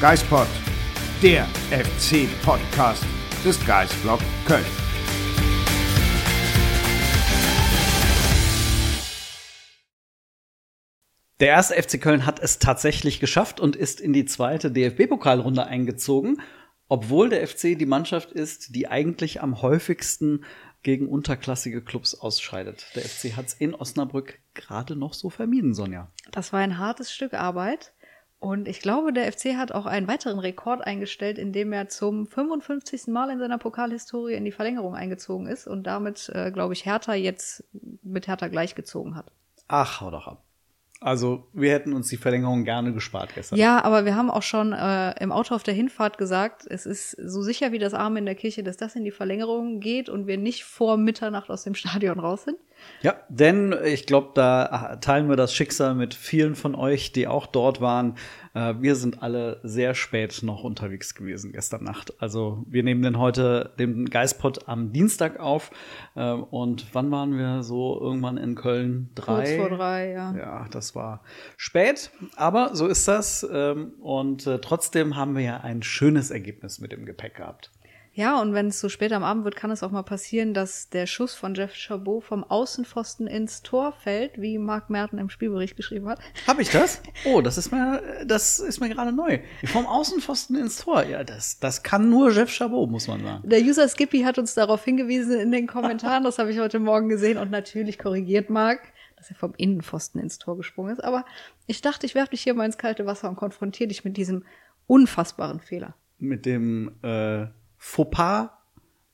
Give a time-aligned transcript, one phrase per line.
[0.00, 0.46] Geispod,
[1.22, 3.04] der FC-Podcast
[3.44, 4.64] des Geisblog Köln.
[11.40, 16.40] Der erste FC Köln hat es tatsächlich geschafft und ist in die zweite DFB-Pokalrunde eingezogen,
[16.88, 20.46] obwohl der FC die Mannschaft ist, die eigentlich am häufigsten
[20.82, 22.86] gegen unterklassige Clubs ausscheidet.
[22.94, 26.10] Der FC hat es in Osnabrück gerade noch so vermieden, Sonja.
[26.30, 27.92] Das war ein hartes Stück Arbeit.
[28.40, 33.08] Und ich glaube, der FC hat auch einen weiteren Rekord eingestellt, indem er zum 55.
[33.08, 37.12] Mal in seiner Pokalhistorie in die Verlängerung eingezogen ist und damit, äh, glaube ich, Hertha
[37.12, 37.64] jetzt
[38.02, 39.30] mit Hertha gleichgezogen hat.
[39.68, 40.42] Ach, hau doch ab.
[41.02, 43.58] Also, wir hätten uns die Verlängerung gerne gespart gestern.
[43.58, 47.12] Ja, aber wir haben auch schon äh, im Auto auf der Hinfahrt gesagt, es ist
[47.12, 50.26] so sicher wie das Arme in der Kirche, dass das in die Verlängerung geht und
[50.26, 52.58] wir nicht vor Mitternacht aus dem Stadion raus sind.
[53.00, 57.46] Ja, denn ich glaube, da teilen wir das Schicksal mit vielen von euch, die auch
[57.46, 58.16] dort waren.
[58.60, 62.12] Äh, wir sind alle sehr spät noch unterwegs gewesen gestern Nacht.
[62.20, 65.70] Also wir nehmen den heute den Geistpot am Dienstag auf.
[66.14, 69.10] Äh, und wann waren wir so irgendwann in Köln?
[69.14, 69.56] Drei?
[69.56, 70.34] Kurz vor drei, ja.
[70.36, 71.22] Ja, das war
[71.56, 73.46] spät, aber so ist das.
[73.50, 77.70] Ähm, und äh, trotzdem haben wir ja ein schönes Ergebnis mit dem Gepäck gehabt.
[78.12, 80.90] Ja, und wenn es so spät am Abend wird, kann es auch mal passieren, dass
[80.90, 85.76] der Schuss von Jeff Chabot vom Außenpfosten ins Tor fällt, wie Marc Merten im Spielbericht
[85.76, 86.18] geschrieben hat.
[86.46, 87.02] Habe ich das?
[87.26, 89.40] Oh, das ist mir, das ist mir gerade neu.
[89.66, 91.04] Vom Außenpfosten ins Tor.
[91.04, 93.48] Ja, das, das kann nur Jeff Chabot, muss man sagen.
[93.48, 96.24] Der User Skippy hat uns darauf hingewiesen in den Kommentaren.
[96.24, 98.80] das habe ich heute Morgen gesehen und natürlich korrigiert Marc
[99.20, 101.04] dass er vom Innenpfosten ins Tor gesprungen ist.
[101.04, 101.26] Aber
[101.66, 104.44] ich dachte, ich werfe dich hier mal ins kalte Wasser und konfrontiere dich mit diesem
[104.86, 105.94] unfassbaren Fehler.
[106.18, 107.48] Mit dem äh,
[107.80, 108.50] Fauxpas.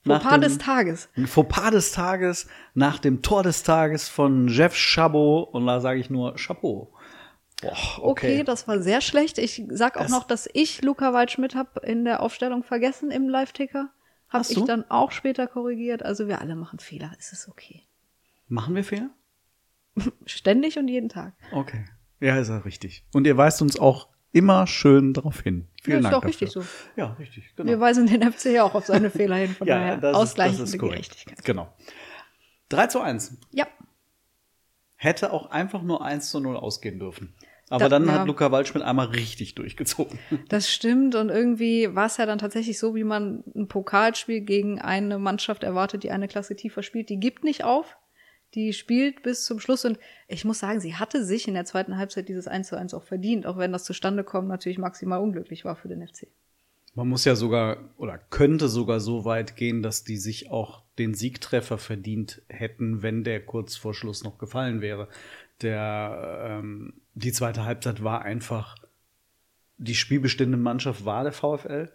[0.05, 1.09] Fauxpas dem, des Tages.
[1.27, 5.48] Fauxpas des Tages nach dem Tor des Tages von Jeff Chabot.
[5.55, 6.92] Und da sage ich nur Chapeau.
[7.62, 8.03] Boah, okay.
[8.03, 8.45] okay.
[8.45, 9.39] das war sehr schlecht.
[9.39, 13.29] Ich sag auch das noch, dass ich Luca Waldschmidt habe in der Aufstellung vergessen im
[13.29, 13.89] Live-Ticker.
[14.29, 16.02] Habe ich dann auch später korrigiert.
[16.05, 17.13] Also wir alle machen Fehler.
[17.19, 17.85] Es ist okay.
[18.48, 19.11] Machen wir Fehler?
[20.27, 21.35] Ständig und jeden Tag.
[21.52, 21.85] Okay.
[22.20, 23.05] Ja, ist ja richtig.
[23.14, 25.67] Und ihr weist uns auch immer schön darauf hin.
[25.83, 26.63] Vielen ja, ist Dank doch richtig so.
[26.95, 27.55] Ja, richtig.
[27.57, 27.70] Genau.
[27.70, 29.55] Wir weisen den FC ja auch auf seine Fehler hin.
[29.55, 31.45] Von ja, daher das ausgleichende ist, das ist Gerechtigkeit.
[31.45, 31.74] Genau.
[32.69, 33.39] 3 zu 1.
[33.52, 33.67] Ja.
[34.96, 37.35] Hätte auch einfach nur 1 zu 0 ausgehen dürfen.
[37.70, 38.13] Aber da, dann ja.
[38.13, 40.19] hat Luca Waldschmidt einmal richtig durchgezogen.
[40.48, 41.14] Das stimmt.
[41.14, 45.64] Und irgendwie war es ja dann tatsächlich so, wie man ein Pokalspiel gegen eine Mannschaft
[45.64, 47.08] erwartet, die eine Klasse tiefer spielt.
[47.08, 47.96] Die gibt nicht auf
[48.56, 51.98] die spielt bis zum Schluss und ich muss sagen, sie hatte sich in der zweiten
[51.98, 55.64] Halbzeit dieses 1 zu 1 auch verdient, auch wenn das zustande kommt, natürlich maximal unglücklich
[55.67, 56.27] war für den FC.
[56.95, 61.12] Man muss ja sogar oder könnte sogar so weit gehen, dass die sich auch den
[61.12, 65.08] Siegtreffer verdient hätten, wenn der kurz vor Schluss noch gefallen wäre.
[65.61, 68.77] Der, ähm, die zweite Halbzeit war einfach,
[69.77, 71.92] die spielbestimmende Mannschaft war der VfL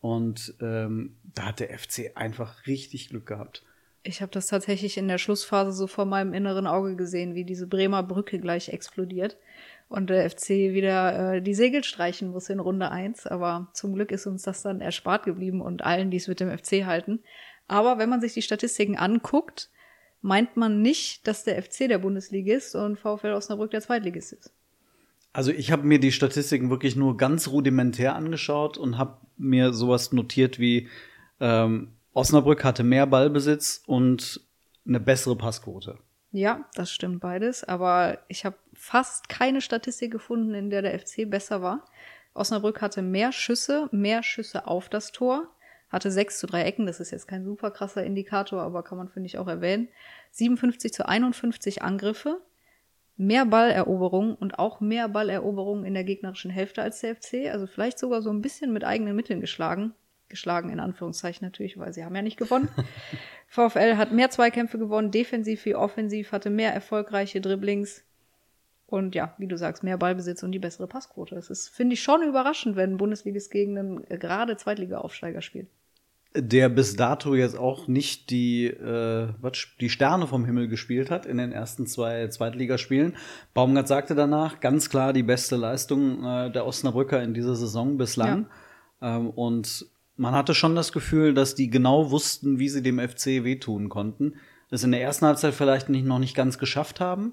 [0.00, 3.62] und ähm, da hat der FC einfach richtig Glück gehabt.
[4.02, 7.66] Ich habe das tatsächlich in der Schlussphase so vor meinem inneren Auge gesehen, wie diese
[7.66, 9.36] Bremer Brücke gleich explodiert
[9.90, 13.26] und der FC wieder äh, die Segel streichen muss in Runde eins.
[13.26, 16.56] Aber zum Glück ist uns das dann erspart geblieben und allen, die es mit dem
[16.56, 17.20] FC halten.
[17.68, 19.68] Aber wenn man sich die Statistiken anguckt,
[20.22, 24.52] meint man nicht, dass der FC der Bundesligist und VfL Osnabrück der Zweitligist ist.
[25.32, 30.12] Also ich habe mir die Statistiken wirklich nur ganz rudimentär angeschaut und habe mir sowas
[30.12, 30.88] notiert wie
[31.40, 34.40] ähm, Osnabrück hatte mehr Ballbesitz und
[34.86, 35.98] eine bessere Passquote.
[36.32, 37.64] Ja, das stimmt beides.
[37.64, 41.84] Aber ich habe fast keine Statistik gefunden, in der der FC besser war.
[42.34, 45.48] Osnabrück hatte mehr Schüsse, mehr Schüsse auf das Tor,
[45.88, 49.08] hatte 6 zu 3 Ecken, das ist jetzt kein super krasser Indikator, aber kann man,
[49.08, 49.88] finde ich, auch erwähnen.
[50.30, 52.40] 57 zu 51 Angriffe,
[53.16, 57.98] mehr Balleroberung und auch mehr Balleroberung in der gegnerischen Hälfte als der FC, also vielleicht
[57.98, 59.92] sogar so ein bisschen mit eigenen Mitteln geschlagen
[60.30, 62.68] geschlagen in Anführungszeichen natürlich, weil sie haben ja nicht gewonnen.
[63.48, 68.04] VfL hat mehr Zweikämpfe gewonnen, defensiv wie offensiv, hatte mehr erfolgreiche Dribblings
[68.90, 71.34] und ja, wie du sagst, mehr Ballbesitz und die bessere Passquote.
[71.34, 75.68] Das ist, finde ich, schon überraschend, wenn ein Bundesligist gegen einen äh, gerade Zweitliga-Aufsteiger spielt.
[76.34, 81.26] Der bis dato jetzt auch nicht die, äh, was, die Sterne vom Himmel gespielt hat
[81.26, 83.16] in den ersten zwei Zweitligaspielen.
[83.54, 88.46] Baumgart sagte danach ganz klar die beste Leistung äh, der Osnabrücker in dieser Saison bislang.
[89.00, 89.16] Ja.
[89.16, 89.86] Ähm, und
[90.20, 94.34] man hatte schon das Gefühl, dass die genau wussten, wie sie dem FC wehtun konnten.
[94.68, 97.32] Das in der ersten Halbzeit vielleicht nicht, noch nicht ganz geschafft haben,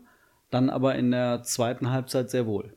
[0.51, 2.73] dann aber in der zweiten Halbzeit sehr wohl.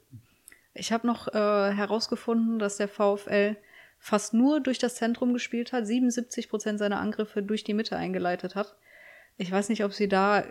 [0.74, 3.56] Ich habe noch äh, herausgefunden, dass der VfL
[4.00, 8.56] fast nur durch das Zentrum gespielt hat, 77 Prozent seiner Angriffe durch die Mitte eingeleitet
[8.56, 8.74] hat.
[9.36, 10.42] Ich weiß nicht, ob sie da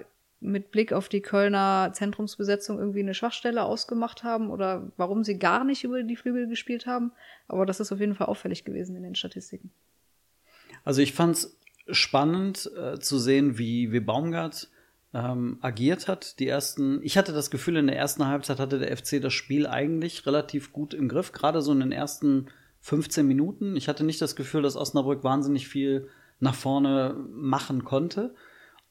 [0.41, 5.63] mit Blick auf die Kölner Zentrumsbesetzung irgendwie eine Schwachstelle ausgemacht haben oder warum sie gar
[5.63, 7.11] nicht über die Flügel gespielt haben.
[7.47, 9.71] Aber das ist auf jeden Fall auffällig gewesen in den Statistiken.
[10.85, 11.57] Also ich fand es
[11.91, 14.69] spannend äh, zu sehen, wie, wie Baumgart
[15.13, 16.39] ähm, agiert hat.
[16.39, 19.67] Die ersten, ich hatte das Gefühl, in der ersten Halbzeit hatte der FC das Spiel
[19.67, 22.47] eigentlich relativ gut im Griff, gerade so in den ersten
[22.81, 23.75] 15 Minuten.
[23.75, 26.07] Ich hatte nicht das Gefühl, dass Osnabrück wahnsinnig viel
[26.39, 28.33] nach vorne machen konnte.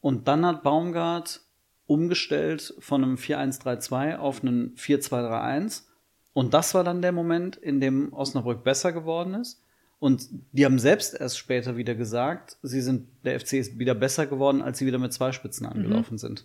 [0.00, 1.40] Und dann hat Baumgart
[1.86, 5.84] umgestellt von einem 4-1-3-2 auf einen 4-2-3-1.
[6.32, 9.62] Und das war dann der Moment, in dem Osnabrück besser geworden ist.
[9.98, 14.26] Und die haben selbst erst später wieder gesagt, sie sind, der FC ist wieder besser
[14.26, 15.72] geworden, als sie wieder mit zwei Spitzen mhm.
[15.72, 16.18] angelaufen mhm.
[16.18, 16.44] sind.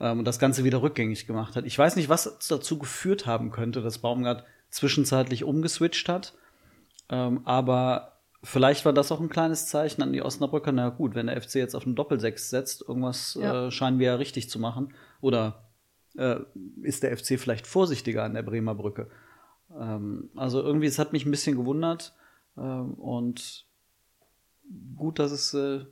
[0.00, 1.64] Ähm, und das Ganze wieder rückgängig gemacht hat.
[1.64, 6.34] Ich weiß nicht, was dazu geführt haben könnte, dass Baumgart zwischenzeitlich umgeswitcht hat.
[7.08, 10.72] Ähm, aber vielleicht war das auch ein kleines Zeichen an die Osnabrücker.
[10.72, 13.66] Na gut, wenn der FC jetzt auf einen Doppelsechs setzt, irgendwas ja.
[13.66, 14.94] äh, scheinen wir ja richtig zu machen.
[15.20, 15.70] Oder
[16.16, 16.40] äh,
[16.82, 19.10] ist der FC vielleicht vorsichtiger an der Bremer Brücke?
[19.78, 22.14] Ähm, also irgendwie, es hat mich ein bisschen gewundert.
[22.56, 23.66] Ähm, und
[24.96, 25.84] gut, dass es äh,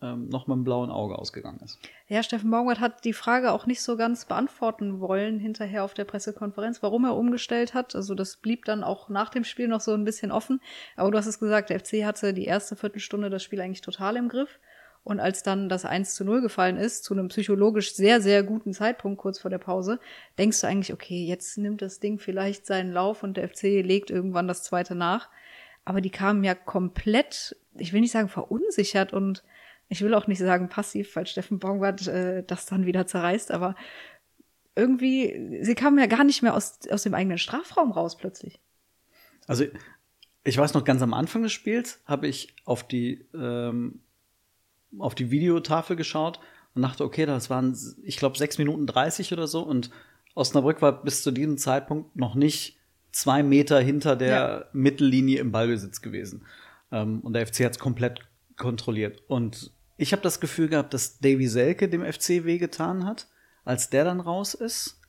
[0.00, 1.78] ähm, noch mit einem blauen Auge ausgegangen ist.
[2.06, 6.04] Ja, Steffen Baumgart hat die Frage auch nicht so ganz beantworten wollen hinterher auf der
[6.04, 7.94] Pressekonferenz, warum er umgestellt hat.
[7.94, 10.60] Also das blieb dann auch nach dem Spiel noch so ein bisschen offen.
[10.96, 14.16] Aber du hast es gesagt, der FC hatte die erste Viertelstunde das Spiel eigentlich total
[14.16, 14.58] im Griff.
[15.04, 18.74] Und als dann das 1 zu 0 gefallen ist, zu einem psychologisch sehr, sehr guten
[18.74, 20.00] Zeitpunkt kurz vor der Pause,
[20.38, 24.10] denkst du eigentlich, okay, jetzt nimmt das Ding vielleicht seinen Lauf und der FC legt
[24.10, 25.28] irgendwann das zweite nach
[25.88, 29.42] aber die kamen ja komplett, ich will nicht sagen verunsichert und
[29.88, 33.74] ich will auch nicht sagen passiv, weil Steffen Baumgart äh, das dann wieder zerreißt, aber
[34.76, 38.60] irgendwie, sie kamen ja gar nicht mehr aus, aus dem eigenen Strafraum raus plötzlich.
[39.46, 39.64] Also
[40.44, 44.00] ich weiß noch, ganz am Anfang des Spiels habe ich auf die, ähm,
[44.98, 46.38] auf die Videotafel geschaut
[46.74, 49.90] und dachte, okay, das waren, ich glaube, sechs Minuten dreißig oder so und
[50.34, 52.78] Osnabrück war bis zu diesem Zeitpunkt noch nicht
[53.10, 54.64] zwei Meter hinter der ja.
[54.72, 56.46] Mittellinie im Ballbesitz gewesen.
[56.92, 58.20] Ähm, und der FC hat es komplett
[58.56, 59.22] kontrolliert.
[59.26, 63.28] Und ich habe das Gefühl gehabt, dass Davy Selke dem FC wehgetan hat,
[63.64, 65.00] als der dann raus ist.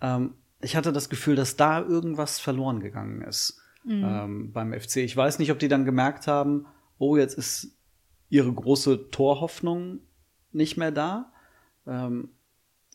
[0.00, 4.04] Ähm, ich hatte das Gefühl, dass da irgendwas verloren gegangen ist mhm.
[4.04, 4.98] ähm, beim FC.
[4.98, 6.66] Ich weiß nicht, ob die dann gemerkt haben,
[6.98, 7.76] oh, jetzt ist
[8.28, 10.00] ihre große Torhoffnung
[10.52, 11.32] nicht mehr da.
[11.86, 12.30] Ähm,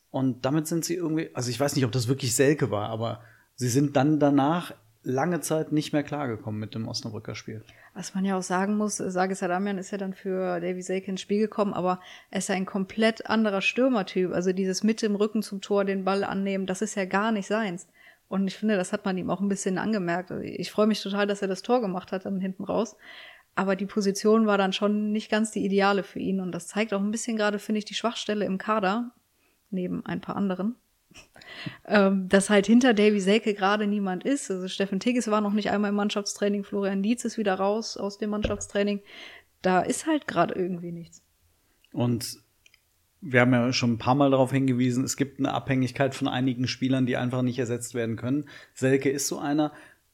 [0.10, 3.22] und damit sind sie irgendwie, also ich weiß nicht, ob das wirklich Selke war, aber
[3.56, 4.74] sie sind dann danach
[5.04, 7.64] lange Zeit nicht mehr klargekommen mit dem Osnabrücker Spiel.
[7.94, 11.22] Was man ja auch sagen muss, Sages Adamian ist ja dann für Davy Selke ins
[11.22, 14.32] Spiel gekommen, aber er ist ja ein komplett anderer Stürmertyp.
[14.34, 17.48] Also dieses mit dem Rücken zum Tor den Ball annehmen, das ist ja gar nicht
[17.48, 17.88] seins.
[18.28, 20.32] Und ich finde, das hat man ihm auch ein bisschen angemerkt.
[20.32, 22.96] Also ich freue mich total, dass er das Tor gemacht hat dann hinten raus.
[23.56, 26.40] Aber die Position war dann schon nicht ganz die ideale für ihn.
[26.40, 29.12] Und das zeigt auch ein bisschen gerade, finde ich, die Schwachstelle im Kader,
[29.72, 30.76] neben ein paar anderen
[31.86, 34.50] ähm, dass halt hinter Davy Selke gerade niemand ist.
[34.50, 38.18] Also Steffen Tigges war noch nicht einmal im Mannschaftstraining, Florian Dietz ist wieder raus aus
[38.18, 39.02] dem Mannschaftstraining.
[39.62, 41.22] Da ist halt gerade irgendwie nichts.
[41.92, 42.38] Und
[43.22, 46.68] wir haben ja schon ein paar Mal darauf hingewiesen, es gibt eine Abhängigkeit von einigen
[46.68, 48.46] Spielern, die einfach nicht ersetzt werden können.
[48.74, 49.74] Selke ist so einer,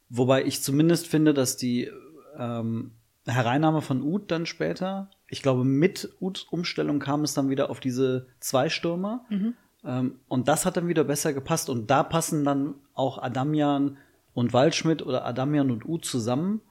[0.09, 1.91] wobei ich zumindest finde, dass die
[2.37, 2.93] ähm,
[3.27, 7.79] Hereinnahme von Uth dann später, ich glaube, mit Uths Umstellung kam es dann wieder auf
[7.79, 9.25] diese zwei Stürmer.
[9.29, 9.53] Mhm.
[9.85, 11.69] Ähm, und das hat dann wieder besser gepasst.
[11.69, 13.97] Und da passen dann auch Adamian
[14.33, 16.61] und Waldschmidt oder Adamian und U zusammen,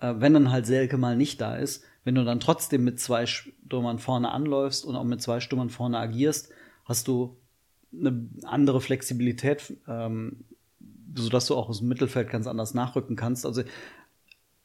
[0.00, 1.84] äh, wenn dann halt Selke mal nicht da ist.
[2.04, 5.98] Wenn du dann trotzdem mit zwei Stürmern vorne anläufst und auch mit zwei Stürmern vorne
[5.98, 6.50] agierst,
[6.84, 7.36] hast du
[7.92, 10.44] eine andere Flexibilität, ähm,
[11.14, 13.46] sodass du auch aus dem Mittelfeld ganz anders nachrücken kannst.
[13.46, 13.62] Also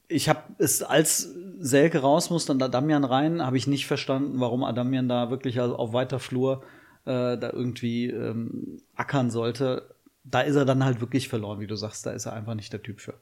[0.08, 1.30] ich habe es, als
[1.60, 5.94] Selke raus muss, dann Adamian rein, habe ich nicht verstanden, warum Adamian da wirklich auf
[5.94, 6.64] weiter Flur
[7.10, 11.76] äh, da irgendwie ähm, ackern sollte, da ist er dann halt wirklich verloren, wie du
[11.76, 12.06] sagst.
[12.06, 13.16] Da ist er einfach nicht der Typ für.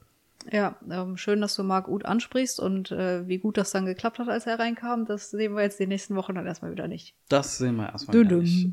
[0.52, 4.18] Ja, ähm, schön, dass du Marc Uth ansprichst und äh, wie gut das dann geklappt
[4.18, 7.14] hat, als er reinkam, das sehen wir jetzt die nächsten Wochen dann erstmal wieder nicht.
[7.28, 8.68] Das sehen wir erstmal wieder nicht.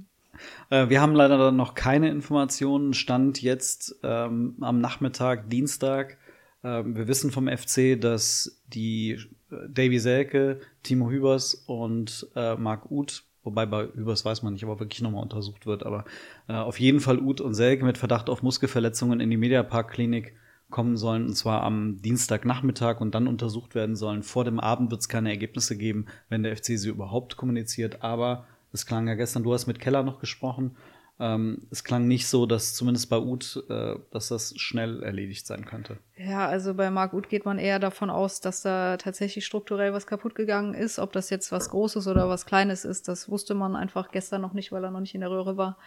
[0.70, 2.94] Äh, wir haben leider dann noch keine Informationen.
[2.94, 6.18] Stand jetzt ähm, am Nachmittag, Dienstag.
[6.64, 9.12] Ähm, wir wissen vom FC, dass die
[9.50, 14.66] äh, Davy Selke, Timo Hübers und äh, Marc Uth wobei bei Übers weiß man nicht,
[14.66, 16.04] ob er wirklich nochmal untersucht wird, aber
[16.50, 20.36] äh, auf jeden Fall Uth und Selke mit Verdacht auf Muskelverletzungen in die Mediapark-Klinik
[20.70, 24.24] kommen sollen, und zwar am Dienstagnachmittag und dann untersucht werden sollen.
[24.24, 28.46] Vor dem Abend wird es keine Ergebnisse geben, wenn der FC sie überhaupt kommuniziert, aber
[28.74, 30.76] es klang ja gestern, du hast mit Keller noch gesprochen,
[31.18, 35.66] Ähm, es klang nicht so, dass zumindest bei Uth, äh, dass das schnell erledigt sein
[35.66, 35.98] könnte.
[36.18, 40.08] Ja, also bei Marc Uth geht man eher davon aus, dass da tatsächlich strukturell was
[40.08, 41.00] kaputt gegangen ist.
[41.00, 44.54] Ob das jetzt was Großes oder was Kleines ist, das wusste man einfach gestern noch
[44.54, 45.78] nicht, weil er noch nicht in der Röhre war.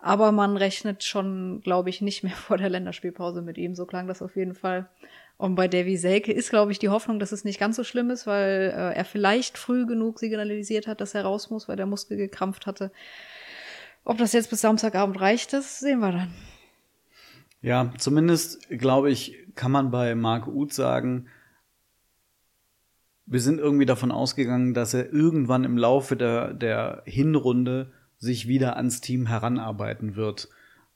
[0.00, 3.76] Aber man rechnet schon, glaube ich, nicht mehr vor der Länderspielpause mit ihm.
[3.76, 4.88] So klang das auf jeden Fall.
[5.36, 8.10] Und bei Davy Selke ist, glaube ich, die Hoffnung, dass es nicht ganz so schlimm
[8.10, 11.86] ist, weil äh, er vielleicht früh genug signalisiert hat, dass er raus muss, weil der
[11.86, 12.92] Muskel gekrampft hatte.
[14.04, 16.34] Ob das jetzt bis Samstagabend reicht, das sehen wir dann.
[17.62, 21.28] Ja, zumindest, glaube ich, kann man bei Marc Uth sagen,
[23.26, 28.76] wir sind irgendwie davon ausgegangen, dass er irgendwann im Laufe der, der Hinrunde sich wieder
[28.76, 30.48] ans Team heranarbeiten wird.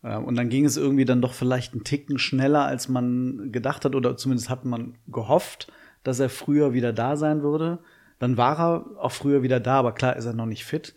[0.03, 3.87] Äh, und dann ging es irgendwie dann doch vielleicht einen Ticken schneller, als man gedacht
[3.87, 5.73] hat, oder zumindest hat man gehofft,
[6.03, 7.79] dass er früher wieder da sein würde.
[8.19, 10.95] Dann war er auch früher wieder da, aber klar ist er noch nicht fit.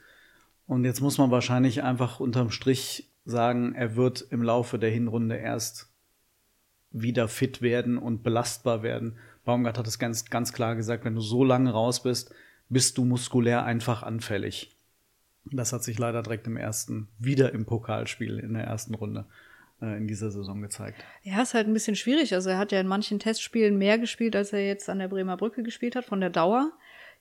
[0.72, 5.36] Und jetzt muss man wahrscheinlich einfach unterm Strich sagen, er wird im Laufe der Hinrunde
[5.36, 5.92] erst
[6.92, 9.18] wieder fit werden und belastbar werden.
[9.44, 12.34] Baumgart hat es ganz, ganz klar gesagt, wenn du so lange raus bist,
[12.70, 14.78] bist du muskulär einfach anfällig.
[15.44, 19.26] Das hat sich leider direkt im ersten, wieder im Pokalspiel in der ersten Runde
[19.82, 21.04] äh, in dieser Saison gezeigt.
[21.24, 22.34] Ja, ist halt ein bisschen schwierig.
[22.34, 25.36] Also er hat ja in manchen Testspielen mehr gespielt, als er jetzt an der Bremer
[25.36, 26.72] Brücke gespielt hat, von der Dauer.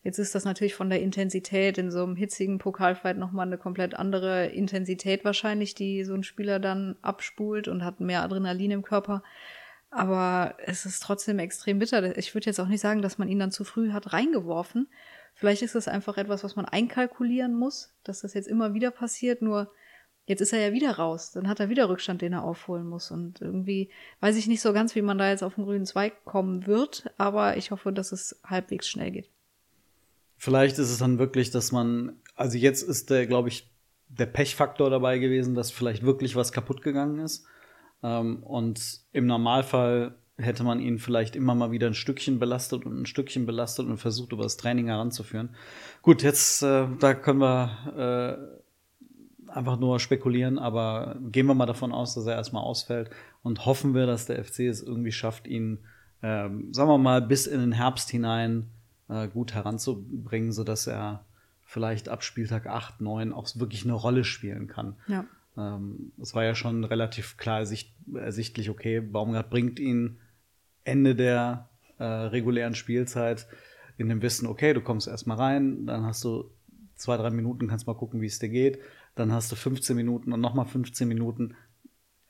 [0.03, 3.95] Jetzt ist das natürlich von der Intensität in so einem hitzigen Pokalfight nochmal eine komplett
[3.95, 9.23] andere Intensität wahrscheinlich, die so ein Spieler dann abspult und hat mehr Adrenalin im Körper.
[9.91, 12.17] Aber es ist trotzdem extrem bitter.
[12.17, 14.89] Ich würde jetzt auch nicht sagen, dass man ihn dann zu früh hat reingeworfen,
[15.41, 19.41] Vielleicht ist das einfach etwas, was man einkalkulieren muss, dass das jetzt immer wieder passiert,
[19.41, 19.73] nur
[20.27, 23.11] jetzt ist er ja wieder raus, dann hat er wieder Rückstand, den er aufholen muss.
[23.11, 23.91] Und irgendwie
[24.21, 27.11] weiß ich nicht so ganz, wie man da jetzt auf den grünen Zweig kommen wird,
[27.17, 29.31] aber ich hoffe, dass es halbwegs schnell geht.
[30.43, 33.71] Vielleicht ist es dann wirklich, dass man, also jetzt ist der, glaube ich,
[34.09, 37.45] der Pechfaktor dabei gewesen, dass vielleicht wirklich was kaputt gegangen ist.
[38.03, 43.03] Ähm, und im Normalfall hätte man ihn vielleicht immer mal wieder ein Stückchen belastet und
[43.03, 45.51] ein Stückchen belastet und versucht, über das Training heranzuführen.
[46.01, 48.57] Gut, jetzt, äh, da können wir
[49.47, 53.11] äh, einfach nur spekulieren, aber gehen wir mal davon aus, dass er erstmal ausfällt
[53.43, 55.81] und hoffen wir, dass der FC es irgendwie schafft, ihn,
[56.23, 58.71] äh, sagen wir mal, bis in den Herbst hinein
[59.11, 61.25] äh, gut heranzubringen, sodass er
[61.65, 64.97] vielleicht ab Spieltag 8, 9 auch wirklich eine Rolle spielen kann.
[65.07, 65.25] Ja.
[65.57, 70.19] Ähm, es war ja schon relativ klar ersichtlich, okay, Baumgart bringt ihn
[70.85, 73.47] Ende der äh, regulären Spielzeit
[73.99, 76.51] in dem Wissen, okay, du kommst erstmal rein, dann hast du
[76.97, 78.79] zwei, drei Minuten, kannst mal gucken, wie es dir geht,
[79.15, 81.55] dann hast du 15 Minuten und nochmal 15 Minuten.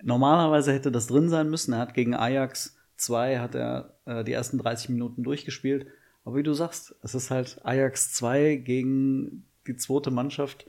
[0.02, 1.74] Normalerweise hätte das drin sein müssen.
[1.74, 5.86] Er hat gegen Ajax 2 hat er äh, die ersten 30 Minuten durchgespielt.
[6.24, 10.66] Aber wie du sagst, es ist halt Ajax 2 gegen die zweite Mannschaft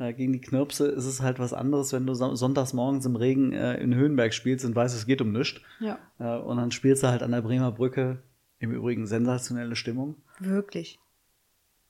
[0.00, 3.52] äh, gegen die Knirpse ist es halt was anderes, wenn du sonntags morgens im Regen
[3.52, 5.60] äh, in Höhenberg spielst und weißt, es geht um nichts.
[5.78, 5.98] Ja.
[6.18, 8.22] Äh, und dann spielst du halt an der Bremer Brücke.
[8.62, 10.16] Im Übrigen sensationelle Stimmung.
[10.38, 10.98] Wirklich.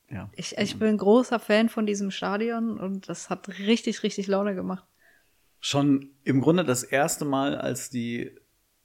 [0.09, 0.31] Ja.
[0.37, 4.55] Ich, ich bin ein großer Fan von diesem Stadion und das hat richtig, richtig Laune
[4.55, 4.85] gemacht.
[5.59, 8.37] Schon im Grunde das erste Mal, als die,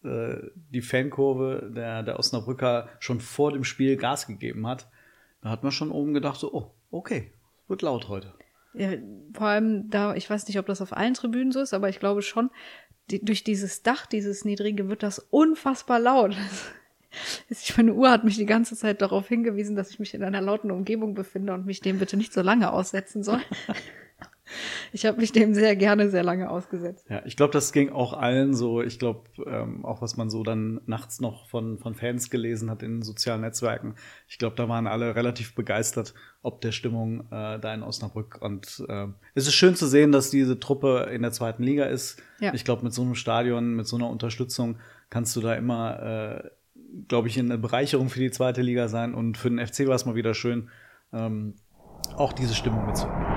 [0.06, 4.88] äh, die Fankurve der, der Osnabrücker schon vor dem Spiel Gas gegeben hat,
[5.42, 7.32] da hat man schon oben gedacht, so, oh, okay,
[7.68, 8.34] wird laut heute.
[8.74, 8.90] Ja,
[9.34, 12.00] vor allem da, ich weiß nicht, ob das auf allen Tribünen so ist, aber ich
[12.00, 12.50] glaube schon,
[13.10, 16.36] die, durch dieses Dach, dieses niedrige, wird das unfassbar laut.
[17.48, 20.42] Ich meine Uhr hat mich die ganze Zeit darauf hingewiesen, dass ich mich in einer
[20.42, 23.40] lauten Umgebung befinde und mich dem bitte nicht so lange aussetzen soll.
[24.92, 27.06] Ich habe mich dem sehr gerne sehr lange ausgesetzt.
[27.10, 28.82] Ja, ich glaube, das ging auch allen so.
[28.82, 32.84] Ich glaube, ähm, auch was man so dann nachts noch von, von Fans gelesen hat
[32.84, 33.96] in sozialen Netzwerken.
[34.28, 38.38] Ich glaube, da waren alle relativ begeistert, ob der Stimmung äh, da in Osnabrück.
[38.42, 42.22] Und äh, es ist schön zu sehen, dass diese Truppe in der zweiten Liga ist.
[42.40, 42.54] Ja.
[42.54, 44.78] Ich glaube, mit so einem Stadion, mit so einer Unterstützung
[45.10, 46.50] kannst du da immer, äh,
[47.08, 49.14] glaube ich, eine Bereicherung für die zweite Liga sein.
[49.14, 50.70] Und für den FC war es mal wieder schön,
[51.12, 51.56] ähm,
[52.16, 53.35] auch diese Stimmung mitzunehmen.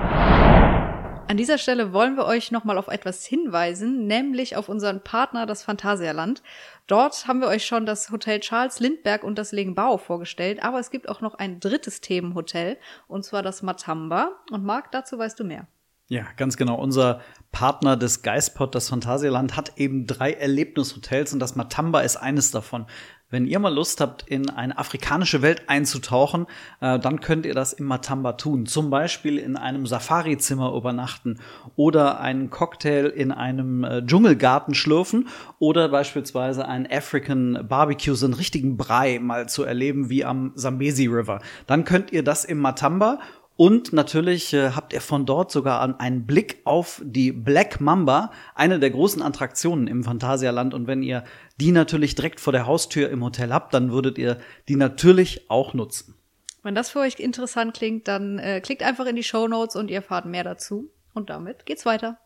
[1.29, 5.61] An dieser Stelle wollen wir euch nochmal auf etwas hinweisen, nämlich auf unseren Partner, das
[5.61, 6.41] Phantasialand.
[6.87, 10.89] Dort haben wir euch schon das Hotel Charles Lindberg und das Legenbau vorgestellt, aber es
[10.89, 14.31] gibt auch noch ein drittes Themenhotel, und zwar das Matamba.
[14.49, 15.67] Und Marc, dazu weißt du mehr.
[16.07, 16.81] Ja, ganz genau.
[16.81, 17.21] Unser
[17.51, 22.87] Partner des Geistpod, das Phantasialand, hat eben drei Erlebnishotels und das Matamba ist eines davon.
[23.31, 26.47] Wenn ihr mal Lust habt, in eine afrikanische Welt einzutauchen,
[26.81, 28.65] äh, dann könnt ihr das im Matamba tun.
[28.65, 31.39] Zum Beispiel in einem Safari-Zimmer übernachten
[31.75, 35.27] oder einen Cocktail in einem äh, Dschungelgarten schlürfen
[35.59, 41.05] oder beispielsweise einen African Barbecue, so einen richtigen Brei mal zu erleben wie am Zambezi
[41.05, 41.39] River.
[41.67, 43.19] Dann könnt ihr das im Matamba
[43.59, 48.79] Und natürlich äh, habt ihr von dort sogar einen Blick auf die Black Mamba, eine
[48.79, 50.73] der großen Attraktionen im Phantasialand.
[50.73, 51.25] Und wenn ihr
[51.59, 54.37] die natürlich direkt vor der Haustür im Hotel habt, dann würdet ihr
[54.69, 56.15] die natürlich auch nutzen.
[56.63, 59.89] Wenn das für euch interessant klingt, dann äh, klickt einfach in die Show Notes und
[59.89, 60.89] ihr erfahrt mehr dazu.
[61.13, 62.17] Und damit geht's weiter.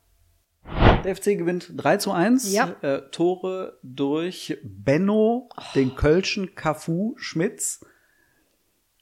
[1.03, 2.53] Der FC gewinnt 3 zu 1.
[2.53, 2.75] Ja.
[2.81, 7.83] Äh, Tore durch Benno, den Kölschen Cafu Schmitz.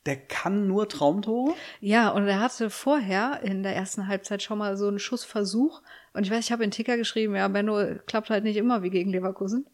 [0.05, 1.53] Der kann nur Traumtore.
[1.79, 5.81] Ja, und er hatte vorher in der ersten Halbzeit schon mal so einen Schussversuch.
[6.13, 8.89] Und ich weiß, ich habe in Ticker geschrieben, ja, Benno klappt halt nicht immer wie
[8.89, 9.67] gegen Leverkusen.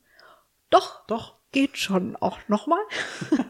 [0.69, 1.37] Doch, Doch.
[1.51, 2.81] geht schon auch nochmal.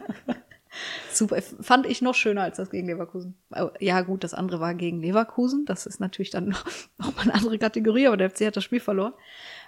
[1.12, 3.36] Super, fand ich noch schöner als das gegen Leverkusen.
[3.50, 5.64] Oh, Ja, gut, das andere war gegen Leverkusen.
[5.64, 6.64] Das ist natürlich dann noch,
[6.98, 9.14] noch mal eine andere Kategorie, aber der FC hat das Spiel verloren.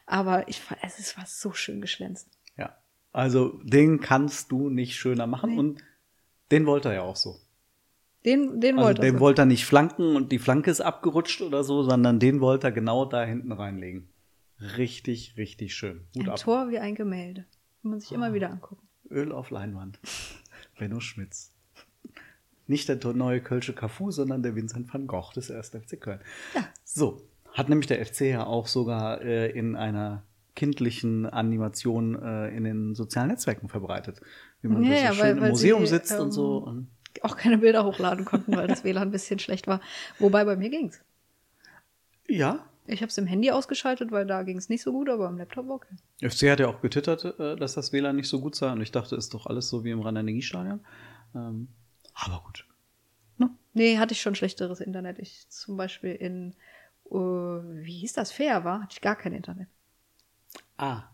[0.07, 2.29] Aber ich es ist was so schön geschlänzt.
[2.57, 2.77] Ja.
[3.13, 5.51] Also den kannst du nicht schöner machen.
[5.51, 5.59] Nee.
[5.59, 5.83] Und
[6.51, 7.37] den wollte er ja auch so.
[8.25, 9.21] Den, den Also wollte den er.
[9.21, 12.73] wollte er nicht flanken und die Flanke ist abgerutscht oder so, sondern den wollte er
[12.73, 14.09] genau da hinten reinlegen.
[14.77, 16.07] Richtig, richtig schön.
[16.15, 16.39] Hut Ein ab.
[16.39, 17.47] Tor wie ein Gemälde.
[17.83, 18.87] Kann man sich immer wieder angucken.
[19.11, 19.99] Öl auf Leinwand.
[20.79, 21.53] Benno Schmitz.
[22.67, 25.71] Nicht der neue Kölsche Cafu, sondern der Vincent van Gogh des 1.
[25.71, 26.21] FC Köln.
[26.55, 26.69] Ja.
[26.85, 30.23] So, hat nämlich der FC ja auch sogar äh, in einer
[30.55, 34.21] kindlichen Animation äh, in den sozialen Netzwerken verbreitet.
[34.63, 36.33] Wie man Ja, da so ja, schön weil- im weil Museum sie, sitzt und ähm,
[36.33, 36.57] so.
[36.59, 36.91] Und
[37.23, 39.81] Auch keine Bilder hochladen konnten, weil das WLAN ein bisschen schlecht war.
[40.19, 41.01] Wobei bei mir ging's.
[42.29, 45.39] ja, Ich habe es im Handy ausgeschaltet, weil da ging's nicht so gut, aber am
[45.39, 45.97] Laptop war okay.
[46.29, 48.71] FC hat ja auch getwittert, äh, dass das WLAN nicht so gut sei.
[48.73, 50.81] Und ich dachte, ist doch alles so wie im Rhein-Energiestadion.
[51.35, 51.69] Ähm,
[52.15, 52.67] aber gut.
[53.73, 55.21] Nee, hatte ich schon schlechteres Internet.
[55.21, 56.55] Ich zum Beispiel in,
[57.09, 59.69] äh, wie hieß das, Fair war, hatte ich gar kein Internet.
[60.81, 61.05] Ah,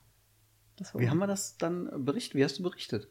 [0.76, 2.34] Das war wie haben wir das dann berichtet?
[2.36, 3.08] Wie hast du berichtet?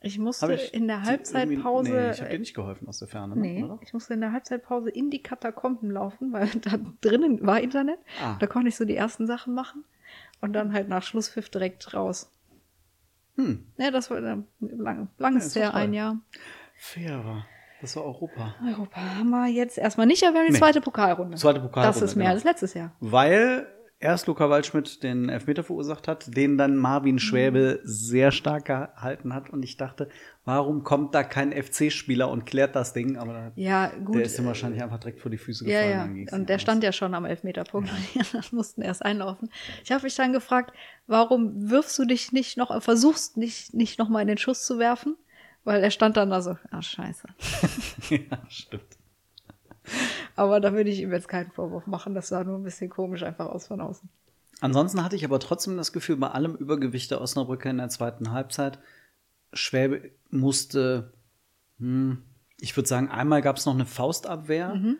[0.00, 1.90] ich musste ich in der Halbzeitpause.
[1.90, 3.40] Nee, ich habe dir nicht geholfen aus der Ferne, ne?
[3.42, 3.78] Nee, oder?
[3.82, 7.98] ich musste in der Halbzeitpause in die Katakomben laufen, weil da drinnen war Internet.
[8.22, 8.36] Ah.
[8.38, 9.84] Da konnte ich so die ersten Sachen machen
[10.40, 12.30] und dann halt nach Schlusspfiff direkt raus.
[13.36, 14.20] Hm, Ja, das war
[14.60, 15.80] lang, langes ist her, toll.
[15.80, 16.18] ein Jahr.
[16.76, 17.46] fair war.
[17.80, 18.54] Das war Europa.
[18.66, 20.58] Europa haben wir jetzt erstmal nicht, aber wir haben die Nee.
[20.58, 21.36] zweite Pokalrunde.
[21.36, 22.34] Zweite Pokalrunde, Das ist mehr genau.
[22.36, 22.92] als letztes Jahr.
[23.00, 23.66] Weil
[24.00, 29.50] erst Luca Waldschmidt den Elfmeter verursacht hat, den dann Marvin Schwäbe sehr stark gehalten hat.
[29.50, 30.08] Und ich dachte,
[30.44, 33.16] warum kommt da kein FC-Spieler und klärt das Ding?
[33.16, 34.14] Aber da- Ja, gut.
[34.16, 36.16] der ist ihm wahrscheinlich einfach direkt vor die Füße Ja, gefallen.
[36.26, 36.32] ja.
[36.36, 36.62] Und der aus.
[36.62, 37.90] stand ja schon am Elfmeterpunkt.
[38.14, 39.50] Die anderen mussten erst einlaufen.
[39.84, 40.72] Ich habe mich dann gefragt,
[41.06, 44.78] warum wirfst du dich nicht noch, versuchst nicht, nicht noch mal in den Schuss zu
[44.78, 45.16] werfen?
[45.64, 47.28] Weil er stand dann da so, ah, scheiße.
[48.10, 48.84] ja, stimmt.
[50.36, 52.14] Aber da würde ich ihm jetzt keinen Vorwurf machen.
[52.14, 54.08] Das sah nur ein bisschen komisch einfach aus von außen.
[54.60, 58.32] Ansonsten hatte ich aber trotzdem das Gefühl, bei allem Übergewicht der Osnabrücker in der zweiten
[58.32, 58.78] Halbzeit,
[59.52, 61.12] Schwäbe musste,
[61.78, 62.22] hm,
[62.60, 64.74] ich würde sagen, einmal gab es noch eine Faustabwehr.
[64.74, 64.98] Mhm.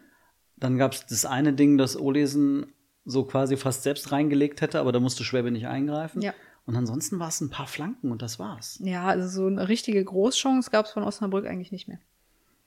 [0.56, 2.72] Dann gab es das eine Ding, das Olesen
[3.04, 6.22] so quasi fast selbst reingelegt hätte, aber da musste Schwäbe nicht eingreifen.
[6.22, 6.34] Ja.
[6.66, 8.78] Und ansonsten war es ein paar Flanken und das war's.
[8.82, 11.98] Ja, also so eine richtige Großchance gab es von Osnabrück eigentlich nicht mehr.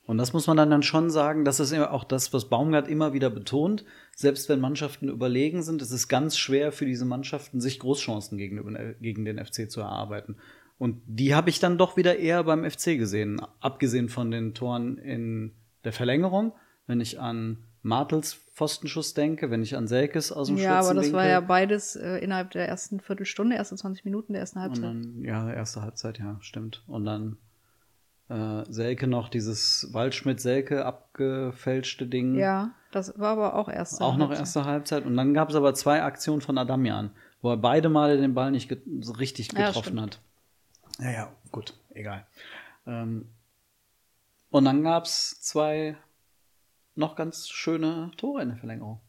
[0.04, 3.12] Und das muss man dann, dann schon sagen, das ist auch das, was Baumgart immer
[3.12, 3.84] wieder betont.
[4.16, 8.94] Selbst wenn Mannschaften überlegen sind, es ist ganz schwer für diese Mannschaften, sich Großchancen gegenüber,
[9.00, 10.36] gegen den FC zu erarbeiten.
[10.78, 14.98] Und die habe ich dann doch wieder eher beim FC gesehen, abgesehen von den Toren
[14.98, 15.52] in
[15.84, 16.52] der Verlängerung.
[16.88, 21.12] Wenn ich an Martels Pfostenschuss denke, wenn ich an Selkes aus dem Ja, aber das
[21.12, 24.84] war ja beides äh, innerhalb der ersten Viertelstunde, ersten 20 Minuten der ersten Halbzeit.
[24.84, 26.82] dann, ja, erste Halbzeit, ja, stimmt.
[26.86, 27.38] Und dann
[28.32, 32.34] äh, Selke noch dieses Waldschmidt-Selke abgefälschte Ding.
[32.36, 34.40] Ja, das war aber auch erste Auch noch Halbzeit.
[34.46, 35.04] erste Halbzeit.
[35.06, 38.50] Und dann gab es aber zwei Aktionen von Adamian, wo er beide Male den Ball
[38.50, 40.00] nicht get so richtig Ja, getroffen stimmt.
[40.02, 40.20] hat.
[41.00, 42.26] Ja, ja, gut, egal.
[42.86, 43.28] Ähm,
[44.50, 45.96] und dann gab es zwei
[46.94, 49.00] noch ganz schöne Tore in der Verlängerung.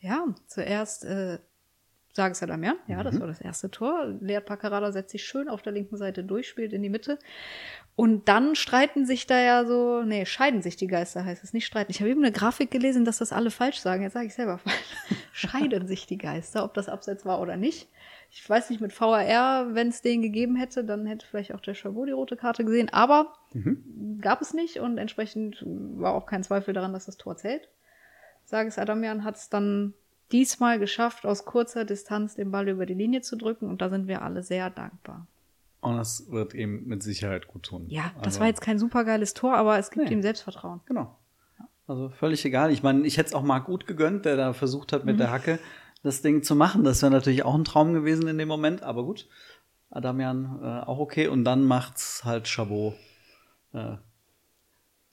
[0.00, 1.38] Ja, zuerst äh,
[2.12, 3.04] sage es Adamian, ja, Mhm.
[3.04, 4.06] das war das erste Tor.
[4.20, 7.18] Leert Paccarada setzt sich schön auf der linken Seite durch, spielt in die Mitte.
[7.94, 11.66] Und dann streiten sich da ja so, nee, scheiden sich die Geister, heißt es nicht
[11.66, 11.90] streiten.
[11.90, 14.02] Ich habe eben eine Grafik gelesen, dass das alle falsch sagen.
[14.02, 14.96] Jetzt sage ich selber falsch.
[15.32, 17.88] scheiden sich die Geister, ob das Abseits war oder nicht.
[18.30, 21.74] Ich weiß nicht, mit VAR, wenn es den gegeben hätte, dann hätte vielleicht auch der
[21.74, 22.90] Chabot die rote Karte gesehen.
[22.92, 23.32] Aber
[24.20, 27.68] gab es nicht und entsprechend war auch kein Zweifel daran, dass das Tor zählt.
[28.44, 29.94] Sages Adamian hat es dann
[30.32, 34.08] diesmal geschafft, aus kurzer Distanz den Ball über die Linie zu drücken und da sind
[34.08, 35.26] wir alle sehr dankbar.
[35.80, 37.86] Und das wird ihm mit Sicherheit gut tun.
[37.88, 40.12] Ja, das Also- war jetzt kein supergeiles Tor, aber es gibt Nee.
[40.12, 40.80] ihm Selbstvertrauen.
[40.86, 41.16] Genau.
[41.86, 42.70] Also völlig egal.
[42.70, 45.18] Ich meine, ich hätte es auch Marc gut gegönnt, der da versucht hat, mit Mhm.
[45.20, 45.58] der Hacke
[46.02, 46.84] das Ding zu machen.
[46.84, 49.26] Das wäre natürlich auch ein Traum gewesen in dem Moment, aber gut.
[49.90, 51.28] Adamian äh, auch okay.
[51.28, 52.94] Und dann macht's halt Chabot.
[53.72, 53.96] Äh,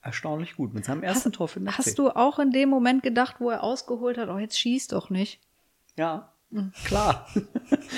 [0.06, 1.78] erstaunlich gut mit seinem ersten Tor für den FC.
[1.80, 5.10] Hast du auch in dem Moment gedacht, wo er ausgeholt hat, oh, jetzt schieß doch
[5.10, 5.42] nicht?
[5.98, 6.32] Ja,
[6.84, 7.28] klar.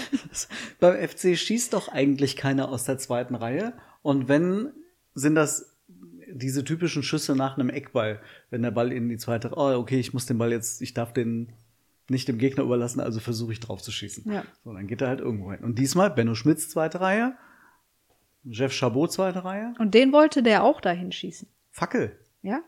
[0.80, 3.74] Beim FC schießt doch eigentlich keiner aus der zweiten Reihe.
[4.02, 4.72] Und wenn,
[5.16, 5.76] sind das
[6.30, 10.14] diese typischen Schüsse nach einem Eckball, wenn der Ball in die zweite, oh, okay, ich
[10.14, 11.54] muss den Ball jetzt, ich darf den
[12.10, 14.32] nicht dem Gegner überlassen, also versuche ich drauf zu schießen.
[14.32, 14.44] Ja.
[14.64, 15.64] So, dann geht er halt irgendwo hin.
[15.64, 17.36] Und diesmal Benno Schmitz zweite Reihe,
[18.46, 21.50] Jeff Chabot zweite Reihe, Und den wollte der auch dahin schießen.
[21.78, 22.18] Fackel.
[22.42, 22.64] Ja?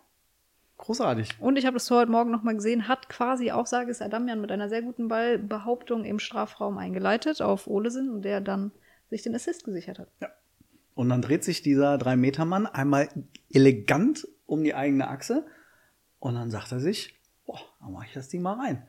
[0.77, 1.41] Großartig.
[1.41, 4.39] Und ich habe das Tor heute Morgen noch mal gesehen, hat quasi auch Sages Adamian
[4.39, 8.71] mit einer sehr guten Ballbehauptung im Strafraum eingeleitet auf Olesen und der dann
[9.09, 10.09] sich den Assist gesichert hat.
[10.93, 13.09] Und dann dreht sich dieser Drei-Meter-Mann einmal
[13.51, 15.47] elegant um die eigene Achse
[16.19, 18.87] und dann sagt er sich, boah, dann mache ich das Ding mal rein.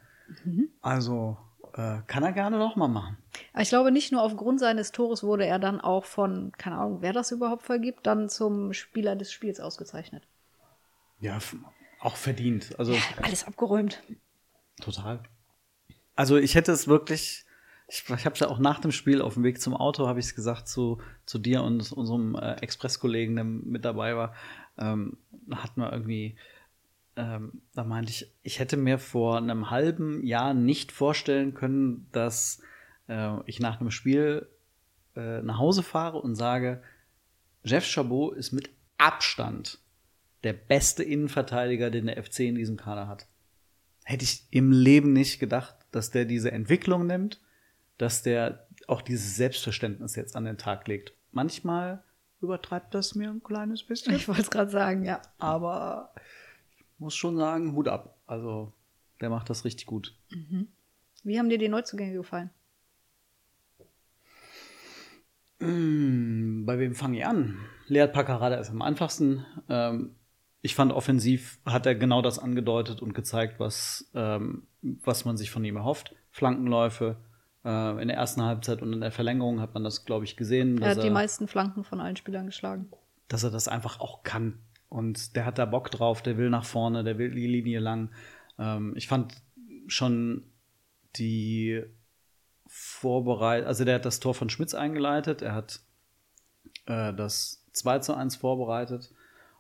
[0.82, 1.38] Also
[1.74, 3.16] äh, kann er gerne noch mal machen.
[3.52, 6.98] Aber ich glaube, nicht nur aufgrund seines Tores wurde er dann auch von, keine Ahnung,
[7.00, 10.22] wer das überhaupt vergibt, dann zum Spieler des Spiels ausgezeichnet.
[11.20, 11.38] Ja,
[12.00, 12.78] auch verdient.
[12.78, 14.02] Also Alles abgeräumt.
[14.80, 15.22] total.
[16.16, 17.44] Also ich hätte es wirklich,
[17.88, 20.18] ich, ich habe es ja auch nach dem Spiel auf dem Weg zum Auto, habe
[20.20, 24.34] ich es gesagt zu, zu dir und unserem äh, Express-Kollegen, der mit dabei war,
[24.78, 25.18] ähm,
[25.50, 26.36] hatten wir irgendwie,
[27.16, 32.62] ähm, da meinte ich, ich hätte mir vor einem halben Jahr nicht vorstellen können, dass
[33.08, 34.48] äh, ich nach einem Spiel
[35.16, 36.82] äh, nach Hause fahre und sage,
[37.64, 39.78] Jeff Chabot ist mit Abstand
[40.44, 43.26] der beste Innenverteidiger, den der FC in diesem Kader hat.
[44.04, 47.40] Hätte ich im Leben nicht gedacht, dass der diese Entwicklung nimmt,
[47.98, 51.12] dass der auch dieses Selbstverständnis jetzt an den Tag legt.
[51.32, 52.02] Manchmal
[52.40, 55.20] übertreibt das mir ein kleines bisschen, Ich wollte es gerade sagen, ja.
[55.38, 56.14] aber
[57.00, 58.20] muss schon sagen, Hut ab.
[58.26, 58.72] Also,
[59.20, 60.16] der macht das richtig gut.
[61.24, 62.50] Wie haben dir die Neuzugänge gefallen?
[65.58, 67.58] Mm, Bei wem fange ich an?
[67.86, 69.44] Leert Paccarada ist am einfachsten.
[69.68, 70.14] Ähm,
[70.62, 75.50] ich fand offensiv hat er genau das angedeutet und gezeigt, was, ähm, was man sich
[75.50, 76.14] von ihm erhofft.
[76.30, 77.16] Flankenläufe.
[77.64, 80.78] Äh, in der ersten Halbzeit und in der Verlängerung hat man das, glaube ich, gesehen,
[80.78, 82.90] Er dass hat die er, meisten Flanken von allen Spielern geschlagen.
[83.28, 84.58] dass er das einfach auch kann.
[84.90, 88.10] Und der hat da Bock drauf, der will nach vorne, der will die Linie lang.
[88.58, 89.34] Ähm, ich fand
[89.86, 90.44] schon
[91.16, 91.82] die
[92.66, 95.80] Vorbereitung, also der hat das Tor von Schmitz eingeleitet, er hat
[96.86, 99.12] äh, das 2 zu 1 vorbereitet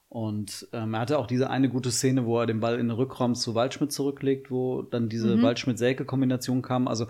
[0.08, 2.96] und ähm, er hatte auch diese eine gute Szene, wo er den Ball in den
[2.96, 6.88] Rückraum zu Waldschmidt zurücklegt, wo dann diese Waldschmidt-Selke-Kombination kam.
[6.88, 7.06] Also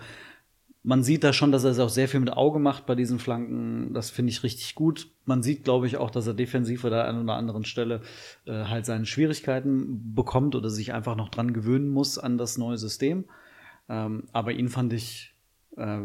[0.83, 3.19] man sieht da schon, dass er es auch sehr viel mit Auge macht bei diesen
[3.19, 3.93] Flanken.
[3.93, 5.11] Das finde ich richtig gut.
[5.25, 8.01] Man sieht, glaube ich, auch, dass er defensiv oder an einer anderen Stelle
[8.45, 12.77] äh, halt seine Schwierigkeiten bekommt oder sich einfach noch dran gewöhnen muss an das neue
[12.77, 13.25] System.
[13.89, 15.35] Ähm, aber ihn fand ich
[15.77, 15.99] äh,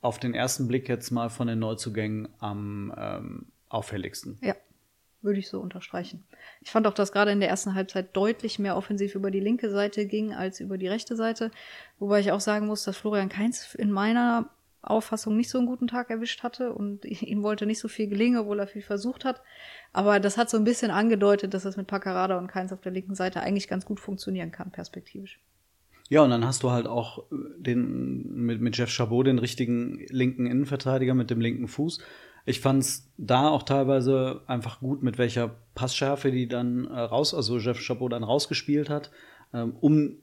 [0.00, 4.38] auf den ersten Blick jetzt mal von den Neuzugängen am ähm, auffälligsten.
[4.40, 4.54] Ja,
[5.22, 6.24] würde ich so unterstreichen.
[6.62, 9.70] Ich fand auch, dass gerade in der ersten Halbzeit deutlich mehr offensiv über die linke
[9.70, 11.50] Seite ging als über die rechte Seite.
[11.98, 14.50] Wobei ich auch sagen muss, dass Florian Kainz in meiner
[14.82, 18.38] Auffassung nicht so einen guten Tag erwischt hatte und ihm wollte nicht so viel gelingen,
[18.38, 19.42] obwohl er viel versucht hat.
[19.92, 22.92] Aber das hat so ein bisschen angedeutet, dass das mit Paccarada und Kainz auf der
[22.92, 25.40] linken Seite eigentlich ganz gut funktionieren kann, perspektivisch.
[26.08, 30.46] Ja, und dann hast du halt auch den, mit, mit Jeff Chabot den richtigen linken
[30.46, 32.00] Innenverteidiger mit dem linken Fuß.
[32.46, 37.58] Ich fand's da auch teilweise einfach gut, mit welcher Passschärfe die dann äh, raus, also
[37.58, 39.10] Jeff Chabot dann rausgespielt hat,
[39.52, 40.16] ähm, um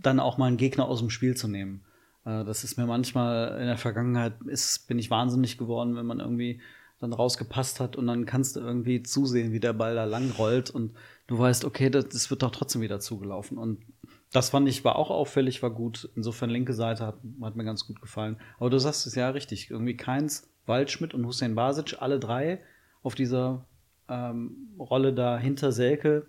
[0.00, 1.82] dann auch mal einen Gegner aus dem Spiel zu nehmen.
[2.24, 6.20] Äh, das ist mir manchmal in der Vergangenheit, ist, bin ich wahnsinnig geworden, wenn man
[6.20, 6.60] irgendwie
[6.98, 10.70] dann rausgepasst hat und dann kannst du irgendwie zusehen, wie der Ball da lang rollt
[10.70, 10.94] und
[11.26, 13.58] du weißt, okay, das, das wird doch trotzdem wieder zugelaufen.
[13.58, 13.84] Und
[14.32, 16.10] das fand ich war auch auffällig, war gut.
[16.16, 18.38] Insofern linke Seite hat, hat mir ganz gut gefallen.
[18.58, 19.70] Aber du sagst es ja richtig.
[19.70, 22.60] Irgendwie Keins, Waldschmidt und Hussein Basic, alle drei
[23.02, 23.66] auf dieser
[24.08, 26.26] ähm, Rolle da hinter Selke,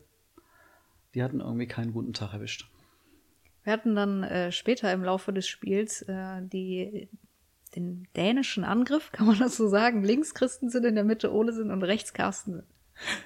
[1.13, 2.69] die hatten irgendwie keinen guten Tag erwischt.
[3.63, 7.09] Wir hatten dann äh, später im Laufe des Spiels äh, die,
[7.75, 10.03] den dänischen Angriff, kann man das so sagen.
[10.03, 12.65] Links Christensen in der Mitte Olesen und rechts Carstensen.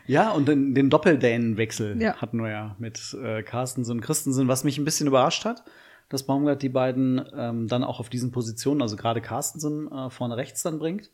[0.05, 2.15] Ja, und den, den Doppeldänenwechsel Ja.
[2.17, 5.63] hatten wir ja mit äh, Carstensen und Christensen, was mich ein bisschen überrascht hat,
[6.11, 10.35] dass Baumgart die beiden ähm, dann auch auf diesen Positionen, also gerade Carstensen äh, vorne
[10.35, 11.09] rechts dann bringt.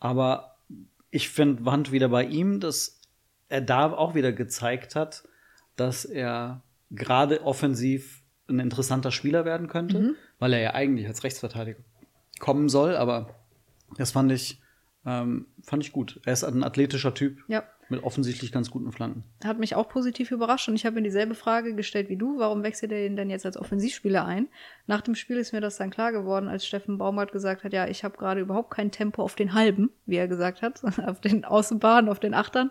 [0.00, 0.56] Aber
[1.10, 3.00] ich finde, Wand wieder bei ihm, dass
[3.48, 5.26] er da auch wieder gezeigt hat,
[5.76, 11.80] dass er gerade offensiv ein interessanter Spieler werden könnte, weil er ja eigentlich als Rechtsverteidiger
[12.38, 13.34] kommen soll, aber
[13.96, 14.60] das fand ich,
[15.06, 16.20] ähm, fand ich gut.
[16.26, 17.62] Er ist ein athletischer Typ Ja.
[17.88, 19.24] Mit offensichtlich ganz guten Flanken.
[19.44, 22.38] Hat mich auch positiv überrascht und ich habe mir dieselbe Frage gestellt wie du.
[22.38, 24.48] Warum wechselt er ihn denn jetzt als Offensivspieler ein?
[24.86, 27.86] Nach dem Spiel ist mir das dann klar geworden, als Steffen Baumgart gesagt hat, ja,
[27.86, 31.44] ich habe gerade überhaupt kein Tempo auf den halben, wie er gesagt hat, auf den
[31.44, 32.70] Außenbahnen, auf den Achtern.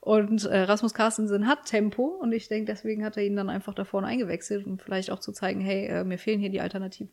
[0.00, 3.74] Und äh, Rasmus Carstensen hat Tempo und ich denke, deswegen hat er ihn dann einfach
[3.74, 7.12] da vorne eingewechselt, um vielleicht auch zu zeigen, hey, äh, mir fehlen hier die Alternativen.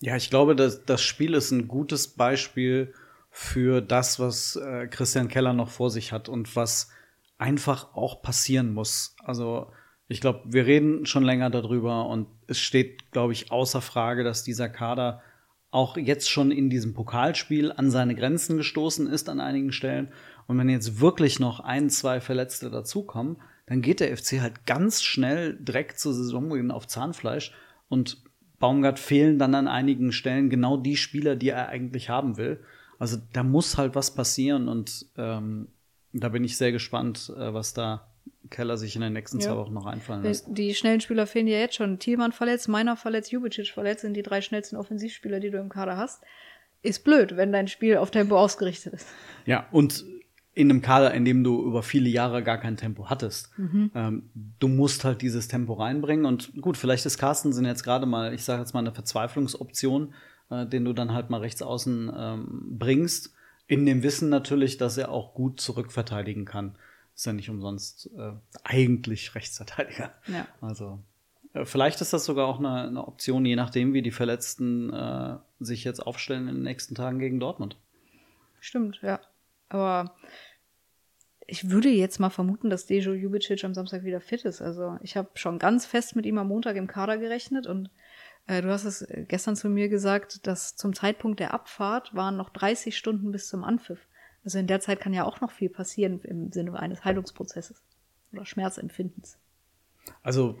[0.00, 2.92] Ja, ich glaube, dass das Spiel ist ein gutes Beispiel
[3.34, 6.90] für das, was äh, Christian Keller noch vor sich hat und was
[7.38, 9.16] einfach auch passieren muss.
[9.24, 9.72] Also
[10.06, 14.44] ich glaube, wir reden schon länger darüber und es steht, glaube ich, außer Frage, dass
[14.44, 15.22] dieser Kader
[15.70, 20.12] auch jetzt schon in diesem Pokalspiel an seine Grenzen gestoßen ist an einigen Stellen.
[20.46, 25.02] Und wenn jetzt wirklich noch ein, zwei Verletzte dazukommen, dann geht der FC halt ganz
[25.02, 27.54] schnell direkt zur Saison auf Zahnfleisch
[27.88, 28.22] und
[28.58, 32.62] Baumgart fehlen dann an einigen Stellen genau die Spieler, die er eigentlich haben will.
[33.02, 35.66] Also da muss halt was passieren und ähm,
[36.12, 38.06] da bin ich sehr gespannt, äh, was da
[38.48, 39.48] Keller sich in den nächsten ja.
[39.48, 40.46] zwei Wochen noch einfallen lässt.
[40.48, 41.98] Die schnellen Spieler fehlen ja jetzt schon.
[41.98, 45.96] Thielmann verletzt, Meiner verletzt, Jubicic verletzt, sind die drei schnellsten Offensivspieler, die du im Kader
[45.96, 46.22] hast.
[46.82, 49.08] Ist blöd, wenn dein Spiel auf Tempo ausgerichtet ist.
[49.46, 50.04] Ja, und
[50.54, 53.50] in einem Kader, in dem du über viele Jahre gar kein Tempo hattest.
[53.58, 53.90] Mhm.
[53.96, 56.24] Ähm, du musst halt dieses Tempo reinbringen.
[56.24, 60.14] Und gut, vielleicht ist Carstensen jetzt gerade mal, ich sage jetzt mal, eine Verzweiflungsoption,
[60.52, 63.34] äh, den du dann halt mal rechts außen ähm, bringst.
[63.66, 66.76] In dem Wissen natürlich, dass er auch gut zurückverteidigen kann.
[67.14, 68.32] Ist ja nicht umsonst äh,
[68.64, 70.12] eigentlich Rechtsverteidiger.
[70.26, 70.46] Ja.
[70.60, 70.98] Also
[71.54, 75.36] äh, vielleicht ist das sogar auch eine, eine, Option, je nachdem, wie die Verletzten äh,
[75.60, 77.76] sich jetzt aufstellen in den nächsten Tagen gegen Dortmund.
[78.60, 79.20] Stimmt, ja.
[79.68, 80.14] Aber
[81.46, 84.62] ich würde jetzt mal vermuten, dass Dejo Jubicic am Samstag wieder fit ist.
[84.62, 87.90] Also ich habe schon ganz fest mit ihm am Montag im Kader gerechnet und
[88.48, 92.96] du hast es gestern zu mir gesagt, dass zum Zeitpunkt der Abfahrt waren noch 30
[92.96, 94.06] Stunden bis zum Anpfiff.
[94.44, 97.82] Also in der Zeit kann ja auch noch viel passieren im Sinne eines Heilungsprozesses
[98.32, 99.38] oder Schmerzempfindens.
[100.22, 100.58] Also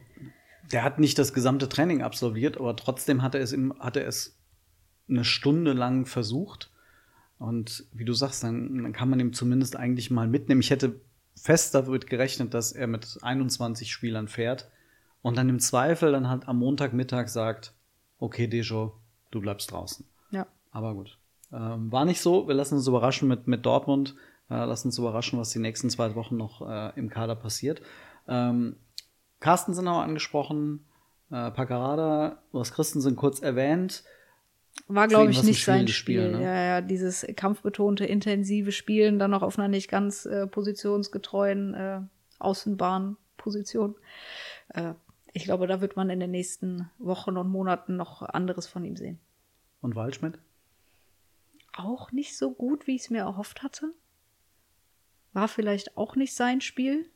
[0.70, 4.06] der hat nicht das gesamte Training absolviert, aber trotzdem hat er es, im, hat er
[4.06, 4.38] es
[5.08, 6.70] eine Stunde lang versucht.
[7.38, 10.60] Und wie du sagst, dann, dann kann man ihm zumindest eigentlich mal mitnehmen.
[10.60, 11.00] Ich hätte
[11.34, 14.70] fest damit gerechnet, dass er mit 21 Spielern fährt
[15.22, 17.72] und dann im Zweifel dann halt am Montagmittag sagt,
[18.18, 20.06] okay, Dejo, du bleibst draußen.
[20.30, 20.46] Ja.
[20.70, 21.18] Aber gut.
[21.52, 22.48] Ähm, war nicht so.
[22.48, 24.16] Wir lassen uns überraschen mit, mit Dortmund.
[24.50, 27.82] Äh, lassen uns überraschen, was die nächsten zwei Wochen noch äh, im Kader passiert.
[28.28, 28.76] Ähm,
[29.40, 30.86] Carsten sind auch angesprochen.
[31.30, 34.04] Äh, Paccarada, was Christensen kurz erwähnt.
[34.88, 36.22] War, glaube ich, nicht sein Spiel.
[36.22, 36.42] Spiel ne?
[36.42, 42.00] ja, ja, dieses kampfbetonte, intensive Spielen, dann noch auf einer nicht ganz äh, positionsgetreuen äh,
[42.38, 43.96] Außenbahnposition.
[44.68, 44.94] Äh,
[45.32, 48.96] ich glaube, da wird man in den nächsten Wochen und Monaten noch anderes von ihm
[48.96, 49.18] sehen.
[49.80, 50.38] Und Waldschmidt?
[51.72, 53.92] auch nicht so gut, wie ich es mir erhofft hatte.
[55.32, 57.08] War vielleicht auch nicht sein Spiel.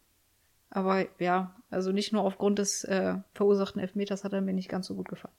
[0.71, 4.87] Aber ja, also nicht nur aufgrund des äh, verursachten Elfmeters hat er mir nicht ganz
[4.87, 5.35] so gut gefallen.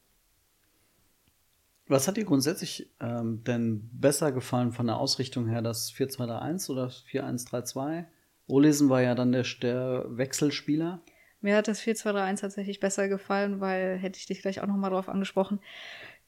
[1.87, 6.87] Was hat dir grundsätzlich ähm, denn besser gefallen von der Ausrichtung her, das 4-2-3-1 oder
[6.87, 8.05] 4-1-3-2?
[8.47, 11.01] Olesen war ja dann der, der Wechselspieler.
[11.41, 15.09] Mir hat das 4-2-3-1 tatsächlich besser gefallen, weil, hätte ich dich gleich auch nochmal drauf
[15.09, 15.59] angesprochen,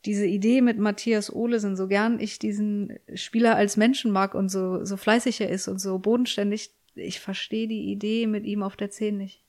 [0.06, 4.86] diese Idee mit Matthias Olesen, so gern ich diesen Spieler als Menschen mag und so,
[4.86, 8.92] so fleißig er ist und so bodenständig, ich verstehe die Idee mit ihm auf der
[8.92, 9.44] 10 nicht.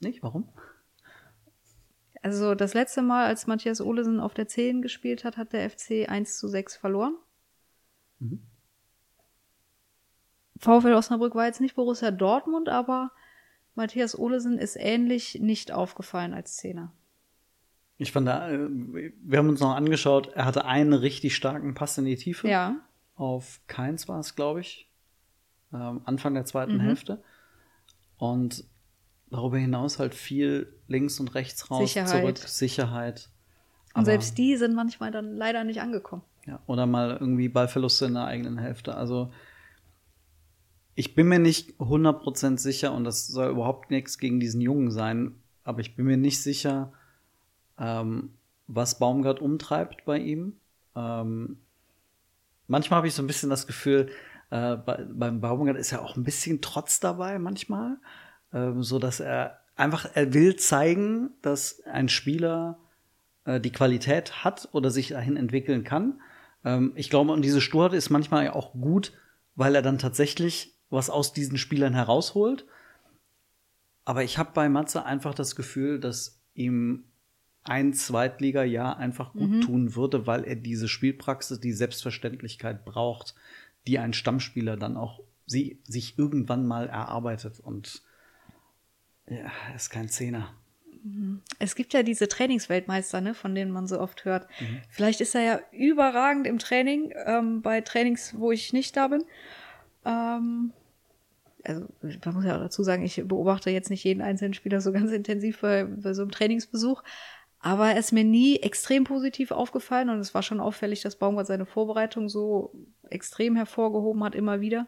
[0.00, 0.22] Nicht?
[0.22, 0.48] Warum?
[2.22, 6.08] Also das letzte Mal, als Matthias Olesen auf der 10 gespielt hat, hat der FC
[6.08, 7.16] 1 zu 6 verloren.
[8.18, 8.42] Mhm.
[10.58, 13.12] VfL Osnabrück war jetzt nicht Borussia Dortmund, aber
[13.76, 16.92] Matthias Olesen ist ähnlich nicht aufgefallen als Zehner.
[17.98, 18.68] Ich fand, da, äh,
[19.22, 22.48] wir haben uns noch angeschaut, er hatte einen richtig starken Pass in die Tiefe.
[22.48, 22.76] Ja.
[23.14, 24.90] Auf Keins war es, glaube ich.
[25.72, 26.80] Ähm, Anfang der zweiten mhm.
[26.80, 27.22] Hälfte.
[28.18, 28.64] Und
[29.30, 32.10] darüber hinaus halt viel links und rechts raus, Sicherheit.
[32.10, 33.30] zurück, Sicherheit.
[33.94, 36.22] Und selbst die sind manchmal dann leider nicht angekommen.
[36.46, 38.94] Ja, oder mal irgendwie Ballverluste in der eigenen Hälfte.
[38.94, 39.32] Also
[40.96, 45.36] ich bin mir nicht 100% sicher, und das soll überhaupt nichts gegen diesen Jungen sein,
[45.62, 46.92] aber ich bin mir nicht sicher,
[47.78, 48.30] ähm,
[48.66, 50.54] was Baumgart umtreibt bei ihm.
[50.96, 51.58] Ähm,
[52.66, 54.08] manchmal habe ich so ein bisschen das Gefühl,
[54.50, 57.98] äh, bei, beim Baumgart ist ja auch ein bisschen Trotz dabei manchmal,
[58.54, 62.78] ähm, so dass er einfach, er will zeigen, dass ein Spieler
[63.44, 66.22] äh, die Qualität hat oder sich dahin entwickeln kann.
[66.64, 69.12] Ähm, ich glaube, und diese Sturheit ist manchmal auch gut,
[69.56, 72.66] weil er dann tatsächlich was aus diesen Spielern herausholt.
[74.04, 77.04] Aber ich habe bei Matze einfach das Gefühl, dass ihm
[77.64, 79.60] ein Zweitliga-Jahr einfach gut mhm.
[79.60, 83.34] tun würde, weil er diese Spielpraxis, die Selbstverständlichkeit braucht,
[83.86, 87.60] die ein Stammspieler dann auch sie, sich irgendwann mal erarbeitet.
[87.60, 88.02] Und
[89.28, 90.54] ja, er ist kein Zehner.
[91.02, 91.42] Mhm.
[91.58, 94.48] Es gibt ja diese Trainingsweltmeister, ne, von denen man so oft hört.
[94.60, 94.82] Mhm.
[94.88, 99.24] Vielleicht ist er ja überragend im Training, ähm, bei Trainings, wo ich nicht da bin.
[100.06, 100.72] Ähm,
[101.64, 101.86] also
[102.24, 105.10] man muss ja auch dazu sagen, ich beobachte jetzt nicht jeden einzelnen Spieler so ganz
[105.10, 107.02] intensiv bei, bei so einem Trainingsbesuch,
[107.58, 111.48] aber er ist mir nie extrem positiv aufgefallen und es war schon auffällig, dass Baumgart
[111.48, 112.72] seine Vorbereitung so
[113.10, 114.86] extrem hervorgehoben hat, immer wieder.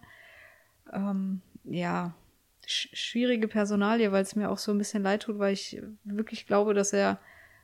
[0.93, 2.15] Ähm, ja,
[2.65, 6.47] sch schwierige Personalie, weil es mir auch so ein bisschen leid tut, weil ich wirklich
[6.47, 7.19] glaube, dass er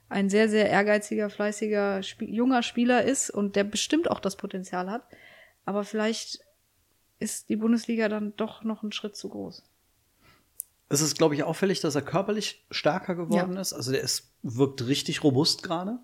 [0.09, 4.91] ein sehr, sehr ehrgeiziger, fleißiger, Sp junger Spieler ist und der bestimmt auch das Potenzial
[4.91, 5.07] hat.
[5.65, 6.44] Aber vielleicht
[7.25, 9.65] ist die Bundesliga dann doch noch einen Schritt zu groß.
[10.91, 13.61] Es ist, glaube ich, auffällig, dass er körperlich stärker geworden Ja.
[13.61, 13.73] ist.
[13.73, 15.99] Also der ist, wirkt richtig robust gerade.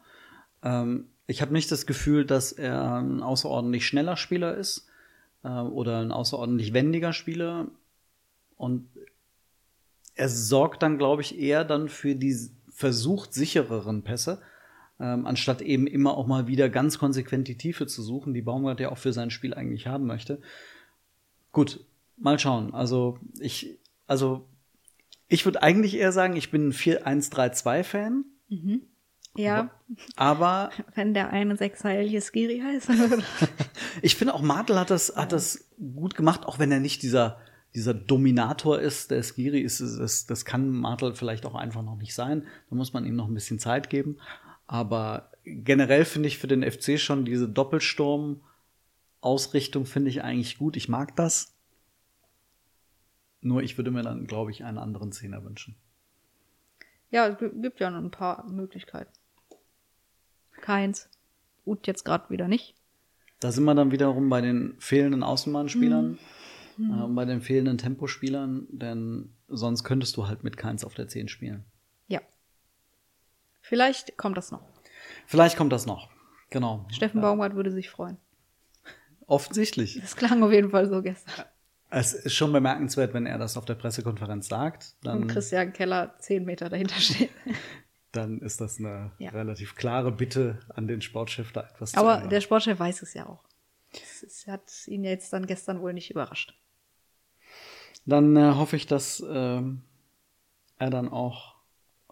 [0.63, 4.89] Ähm, ich habe nicht das Gefühl, dass er ein außerordentlich schneller Spieler ist
[5.45, 7.69] äh, oder ein außerordentlich wendiger Spieler.
[8.57, 8.89] Und
[10.15, 12.37] er sorgt dann, glaube ich, eher dann für die
[12.71, 14.41] versucht sichereren Pässe,
[14.99, 18.81] ähm, anstatt eben immer auch mal wieder ganz konsequent die Tiefe zu suchen, die Baumgart
[18.81, 20.41] ja auch für sein Spiel eigentlich haben möchte.
[21.53, 21.85] Gut,
[22.17, 22.75] mal schauen.
[22.75, 24.49] Also ich, also
[25.29, 28.25] ich würde eigentlich eher sagen, ich bin ein 4-1-3-2-Fan,
[29.37, 29.71] Ja,
[30.17, 32.91] aber wenn der eine Sechser Elias Giri heißt.
[34.03, 37.39] ich finde auch Martel hat das, hat das gut gemacht, auch wenn er nicht dieser,
[37.75, 41.97] dieser Dominator ist, der Skiri ist, ist, ist, das kann Martel vielleicht auch einfach noch
[41.97, 42.45] nicht sein.
[42.69, 44.19] Da muss man ihm noch ein bisschen Zeit geben.
[44.67, 47.49] Aber generell finde ich für den FC schon diese
[49.23, 50.77] Doppelsturm-Ausrichtung finde ich eigentlich gut.
[50.77, 51.55] Ich mag das.
[53.43, 55.77] Nur ich würde mir dann, glaube ich, einen anderen Zehner wünschen.
[57.11, 59.11] ja, es gi- gibt ja noch ein paar Möglichkeiten.
[60.61, 61.09] Keins.
[61.67, 62.75] Ut jetzt gerade wieder nicht.
[63.41, 66.19] Da sind wir dann wiederum bei den fehlenden Außenbahnspielern,
[66.79, 71.09] äh, und bei den fehlenden Tempospielern, denn sonst könntest du halt mit keins auf der
[71.09, 71.65] 10 spielen.
[72.09, 72.21] Ja.
[73.63, 74.63] Vielleicht kommt das noch.
[75.27, 76.11] Vielleicht kommt das noch.
[76.51, 76.87] Genau.
[76.91, 78.19] Steffen Baumgart würde sich freuen.
[79.31, 79.99] Offensichtlich.
[80.01, 81.45] Das klang auf jeden Fall so gestern.
[81.89, 84.95] Es ist schon bemerkenswert, wenn er das auf der Pressekonferenz sagt.
[85.05, 87.31] Und Dann, Christian Keller zehn Meter dahinter steht.
[88.13, 89.31] dann ist das eine Ja.
[89.31, 92.31] relativ klare Bitte an den Sportchef, da etwas zu Aber ändern.
[92.31, 93.45] der Sportchef weiß es ja auch.
[93.93, 96.55] Das hat ihn jetzt dann gestern wohl nicht überrascht.
[98.07, 99.83] Dann äh, hoffe ich, dass ähm,
[100.79, 101.57] er dann auch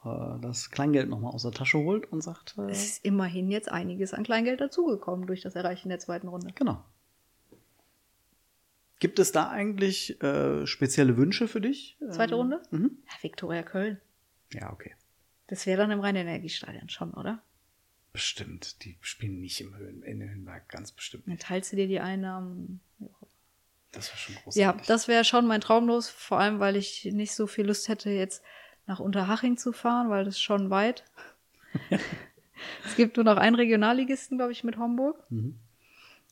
[0.04, 3.70] äh, das Kleingeld nochmal aus der Tasche holt und sagt, äh, Es ist immerhin jetzt
[3.70, 6.52] einiges an Kleingeld dazugekommen durch das Erreichen der zweiten Runde.
[6.54, 6.84] genau.
[9.00, 11.96] Gibt es da eigentlich äh, spezielle Wünsche für dich?
[12.10, 12.62] Zweite Ähm, Runde?
[12.70, 12.98] Mhm.
[13.06, 14.00] Ja, Viktoria Köln.
[14.52, 14.94] Ja, okay.
[15.46, 17.42] Das wäre dann im Rhein-Energiestadion schon, oder?
[18.12, 18.84] Bestimmt.
[18.84, 21.42] Die spielen nicht im Höhen, in Höhenberg, ganz bestimmt Dann nicht.
[21.42, 22.80] teilst du dir die Einnahmen.
[23.92, 24.40] Das wäre schon Ja,
[24.72, 24.86] großartig.
[24.86, 28.42] das wäre schon mein Traumlos, vor allem weil ich nicht so viel Lust hätte, jetzt
[28.86, 31.04] nach Unterhaching zu fahren, weil das ist schon weit.
[32.84, 35.22] es gibt nur noch einen Regionalligisten, glaube ich, mit Homburg.
[35.30, 35.58] Mhm.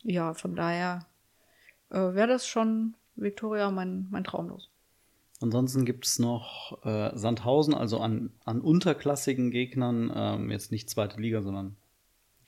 [0.02, 1.06] Ja, von daher
[1.90, 4.70] äh, wäre das schon Viktoria mein, mein Traumlos.
[5.40, 11.20] Ansonsten gibt es noch äh, Sandhausen, also an, an unterklassigen Gegnern, ähm, jetzt nicht zweite
[11.20, 11.76] Liga, sondern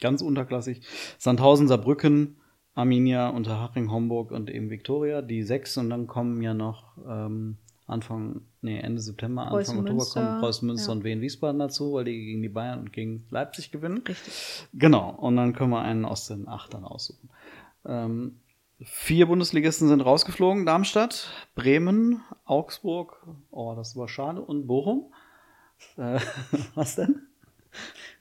[0.00, 0.86] ganz unterklassig.
[1.18, 2.38] Sandhausen, Saarbrücken,
[2.74, 5.76] Arminia, Unterhaching, Homburg und eben Viktoria, die sechs.
[5.76, 10.40] Und dann kommen ja noch ähm, Anfang, nee, Ende September, Anfang Preußen Oktober Münster, kommen
[10.40, 10.96] Preußen Münster ja.
[10.96, 14.02] und Wien Wiesbaden dazu, weil die gegen die Bayern und gegen Leipzig gewinnen.
[14.06, 14.66] Richtig.
[14.72, 17.28] Genau, und dann können wir einen aus den Achtern aussuchen.
[17.84, 18.36] Ähm,
[18.82, 25.12] vier Bundesligisten sind rausgeflogen: Darmstadt, Bremen, Augsburg, oh, das war schade, und Bochum.
[25.96, 26.20] Äh,
[26.74, 27.26] was denn?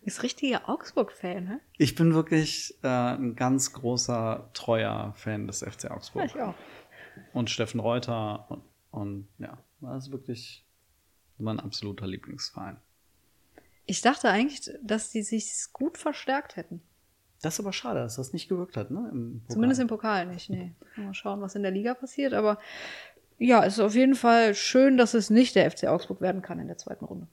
[0.01, 1.59] Ist richtiger Augsburg-Fan, ne?
[1.77, 6.23] Ich bin wirklich äh, ein ganz großer, treuer Fan des FC Augsburg.
[6.23, 6.55] Ja, ich auch.
[7.33, 10.65] Und Steffen Reuter und, und ja, das ist wirklich
[11.37, 12.77] mein absoluter Lieblingsverein.
[13.85, 16.81] Ich dachte eigentlich, dass die sich gut verstärkt hätten.
[17.41, 19.09] Das ist aber schade, dass das nicht gewirkt hat, ne?
[19.11, 19.41] Im.
[19.47, 20.73] Zumindest im Pokal nicht, nee.
[20.95, 22.33] Mal schauen, was in der Liga passiert.
[22.33, 22.57] Aber
[23.37, 26.59] ja, es ist auf jeden Fall schön, dass es nicht der FC Augsburg werden kann
[26.59, 27.27] in der zweiten Runde.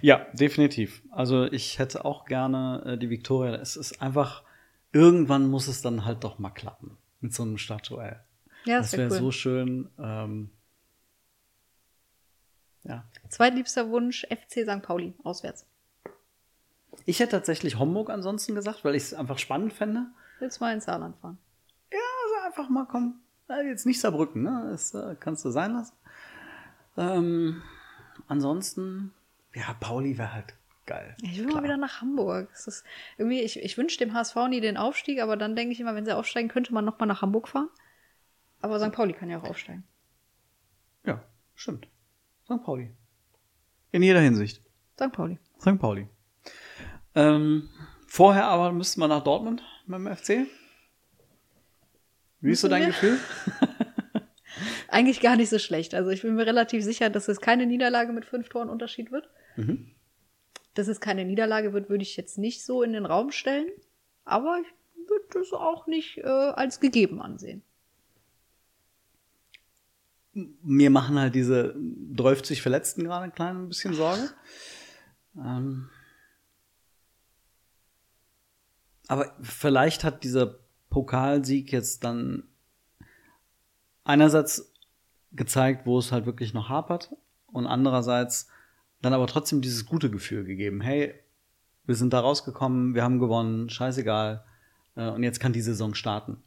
[0.00, 1.02] Ja, definitiv.
[1.10, 3.54] Also ich hätte auch gerne äh, die Viktoria.
[3.56, 4.42] Es ist einfach,
[4.92, 8.20] irgendwann muss es dann halt doch mal klappen mit so einem Statuell.
[8.64, 9.26] Ja, das das wäre wäre cool.
[9.26, 9.88] so schön.
[9.98, 10.50] Ähm,
[12.84, 13.04] ja.
[13.28, 14.82] Zweitliebster Wunsch, FC St.
[14.82, 15.66] Pauli, auswärts.
[17.06, 20.06] Ich hätte tatsächlich Homburg ansonsten gesagt, weil ich es einfach spannend fände.
[20.40, 21.38] Willst mal ins Saarland fahren?
[21.90, 23.22] Also einfach mal kommen.
[23.48, 24.68] Äh, Jetzt nicht Saarbrücken, ne?
[24.70, 25.94] Das äh, kannst du sein lassen.
[26.96, 27.62] Ähm,
[28.26, 29.12] ansonsten,
[29.54, 30.54] ja, Pauli wäre halt
[30.86, 31.16] geil.
[31.22, 31.60] Ich will Klar.
[31.60, 32.48] mal wieder nach Hamburg.
[32.52, 32.84] Es ist
[33.18, 36.04] irgendwie, ich, ich wünsche dem HSV nie den Aufstieg, aber dann denke ich immer, wenn
[36.04, 37.68] sie aufsteigen, könnte man noch mal nach Hamburg fahren.
[38.60, 38.92] Aber St.
[38.92, 39.84] Pauli kann ja auch aufsteigen.
[41.04, 41.22] Ja,
[41.54, 41.86] stimmt.
[42.46, 42.62] St.
[42.64, 42.92] Pauli.
[43.92, 44.60] In jeder Hinsicht.
[44.98, 45.12] St.
[45.12, 45.38] Pauli.
[45.60, 45.78] St.
[45.78, 46.08] Pauli.
[47.16, 47.68] Ähm,
[48.06, 50.46] vorher aber müssten wir nach Dortmund mit dem FC.
[52.40, 52.88] Wie ist so dein wir?
[52.88, 53.18] Gefühl?
[54.88, 55.94] eigentlich gar nicht so schlecht.
[55.94, 59.28] Also ich bin mir relativ sicher, dass es keine Niederlage mit fünf Toren Unterschied wird.
[59.56, 59.90] Mhm.
[60.74, 63.68] Dass es keine Niederlage wird, würde ich jetzt nicht so in den Raum stellen.
[64.24, 67.62] Aber ich würde das auch nicht äh, als gegeben ansehen.
[70.34, 71.74] Mir machen halt diese
[72.14, 74.30] 30 Verletzten gerade ein klein bisschen Sorge.
[75.34, 75.88] Ähm
[79.08, 80.58] aber vielleicht hat dieser
[80.90, 82.44] Pokalsieg jetzt dann
[84.04, 84.72] einerseits
[85.32, 87.14] gezeigt, wo es halt wirklich noch hapert
[87.46, 88.48] und andererseits
[89.02, 90.80] dann aber trotzdem dieses gute Gefühl gegeben.
[90.80, 91.14] Hey,
[91.84, 94.44] wir sind da rausgekommen, wir haben gewonnen, scheißegal.
[94.96, 96.42] Äh, und jetzt kann die Saison starten.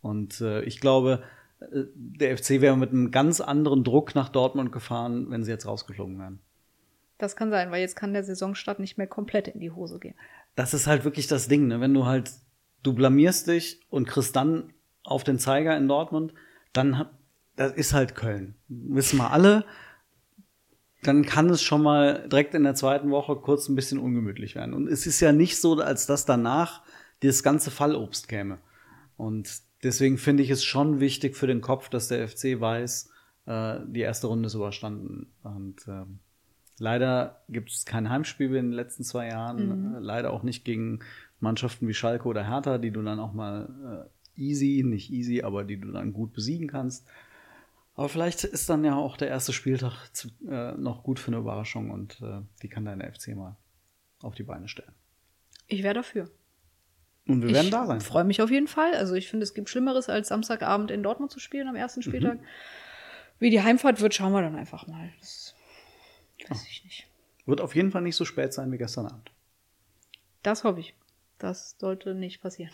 [0.00, 1.22] Und äh, ich glaube,
[1.60, 5.66] äh, der FC wäre mit einem ganz anderen Druck nach Dortmund gefahren, wenn sie jetzt
[5.66, 6.40] rausgeflogen wären.
[7.18, 10.14] Das kann sein, weil jetzt kann der Saisonstart nicht mehr komplett in die Hose gehen.
[10.54, 11.80] Das ist halt wirklich das Ding, ne?
[11.80, 12.30] Wenn du halt,
[12.82, 16.32] du blamierst dich und kriegst dann auf den Zeiger in Dortmund,
[16.72, 17.10] dann hat,
[17.56, 18.54] das ist halt Köln.
[18.68, 19.64] Wissen wir alle.
[21.02, 24.74] Dann kann es schon mal direkt in der zweiten Woche kurz ein bisschen ungemütlich werden.
[24.74, 26.82] Und es ist ja nicht so, als dass danach
[27.20, 28.58] das ganze Fallobst käme.
[29.16, 33.10] Und deswegen finde ich es schon wichtig für den Kopf, dass der FC weiß,
[33.46, 35.32] äh, die erste Runde ist überstanden.
[35.42, 36.20] Und ähm,
[36.78, 39.90] leider gibt es kein Heimspiel in den letzten zwei Jahren.
[39.90, 39.94] Mhm.
[39.96, 41.00] Äh, leider auch nicht gegen
[41.40, 45.64] Mannschaften wie Schalke oder Hertha, die du dann auch mal äh, easy, nicht easy, aber
[45.64, 47.06] die du dann gut besiegen kannst.
[47.96, 51.38] Aber vielleicht ist dann ja auch der erste Spieltag zu, äh, noch gut für eine
[51.38, 53.56] Überraschung und äh, die kann deine FC mal
[54.20, 54.92] auf die Beine stellen.
[55.68, 56.30] Ich wäre dafür.
[57.26, 58.00] Und wir ich werden da sein.
[58.00, 58.94] freue mich auf jeden Fall.
[58.94, 62.40] Also ich finde, es gibt Schlimmeres, als Samstagabend in Dortmund zu spielen am ersten Spieltag.
[62.40, 62.46] Mhm.
[63.38, 65.10] Wie die Heimfahrt wird, schauen wir dann einfach mal.
[65.20, 65.43] Das
[66.50, 67.06] weiß ich nicht.
[67.46, 69.30] Wird auf jeden Fall nicht so spät sein wie gestern Abend.
[70.42, 70.94] Das hoffe ich.
[71.38, 72.72] Das sollte nicht passieren.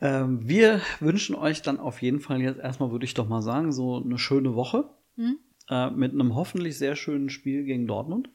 [0.00, 3.72] Ähm, wir wünschen euch dann auf jeden Fall jetzt erstmal, würde ich doch mal sagen,
[3.72, 5.38] so eine schöne Woche Hm?
[5.70, 8.30] äh, mit einem hoffentlich sehr schönen Spiel gegen Dortmund.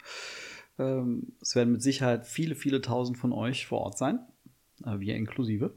[0.80, 4.20] Ähm, es werden mit Sicherheit viele, viele tausend von euch vor Ort sein,
[4.86, 5.74] äh, wir inklusive.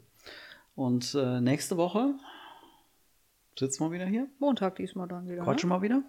[0.77, 2.15] Und äh, nächste Woche
[3.59, 5.43] sitzen wir wieder hier, Montag diesmal dann wieder.
[5.43, 5.75] quatschen Ne?
[5.75, 6.03] wir wieder.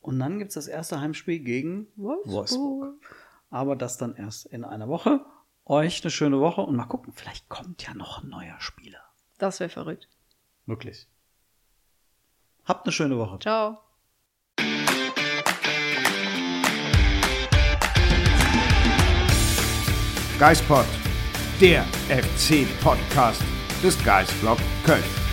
[0.00, 2.34] Und dann gibt es das erste Heimspiel gegen Wolfsburg.
[2.34, 2.94] Wolfsburg.
[3.50, 5.24] Aber das dann erst in einer Woche.
[5.66, 9.00] Euch eine schöne Woche und mal gucken, vielleicht kommt ja noch ein neuer Spieler.
[9.38, 10.08] Das wäre verrückt.
[10.66, 11.06] Wirklich.
[12.64, 13.38] Habt eine schöne Woche.
[13.40, 13.78] Ciao.
[20.38, 20.86] Geispod,
[21.60, 23.42] der FC-Podcast
[23.82, 25.29] des Geisblog Köln.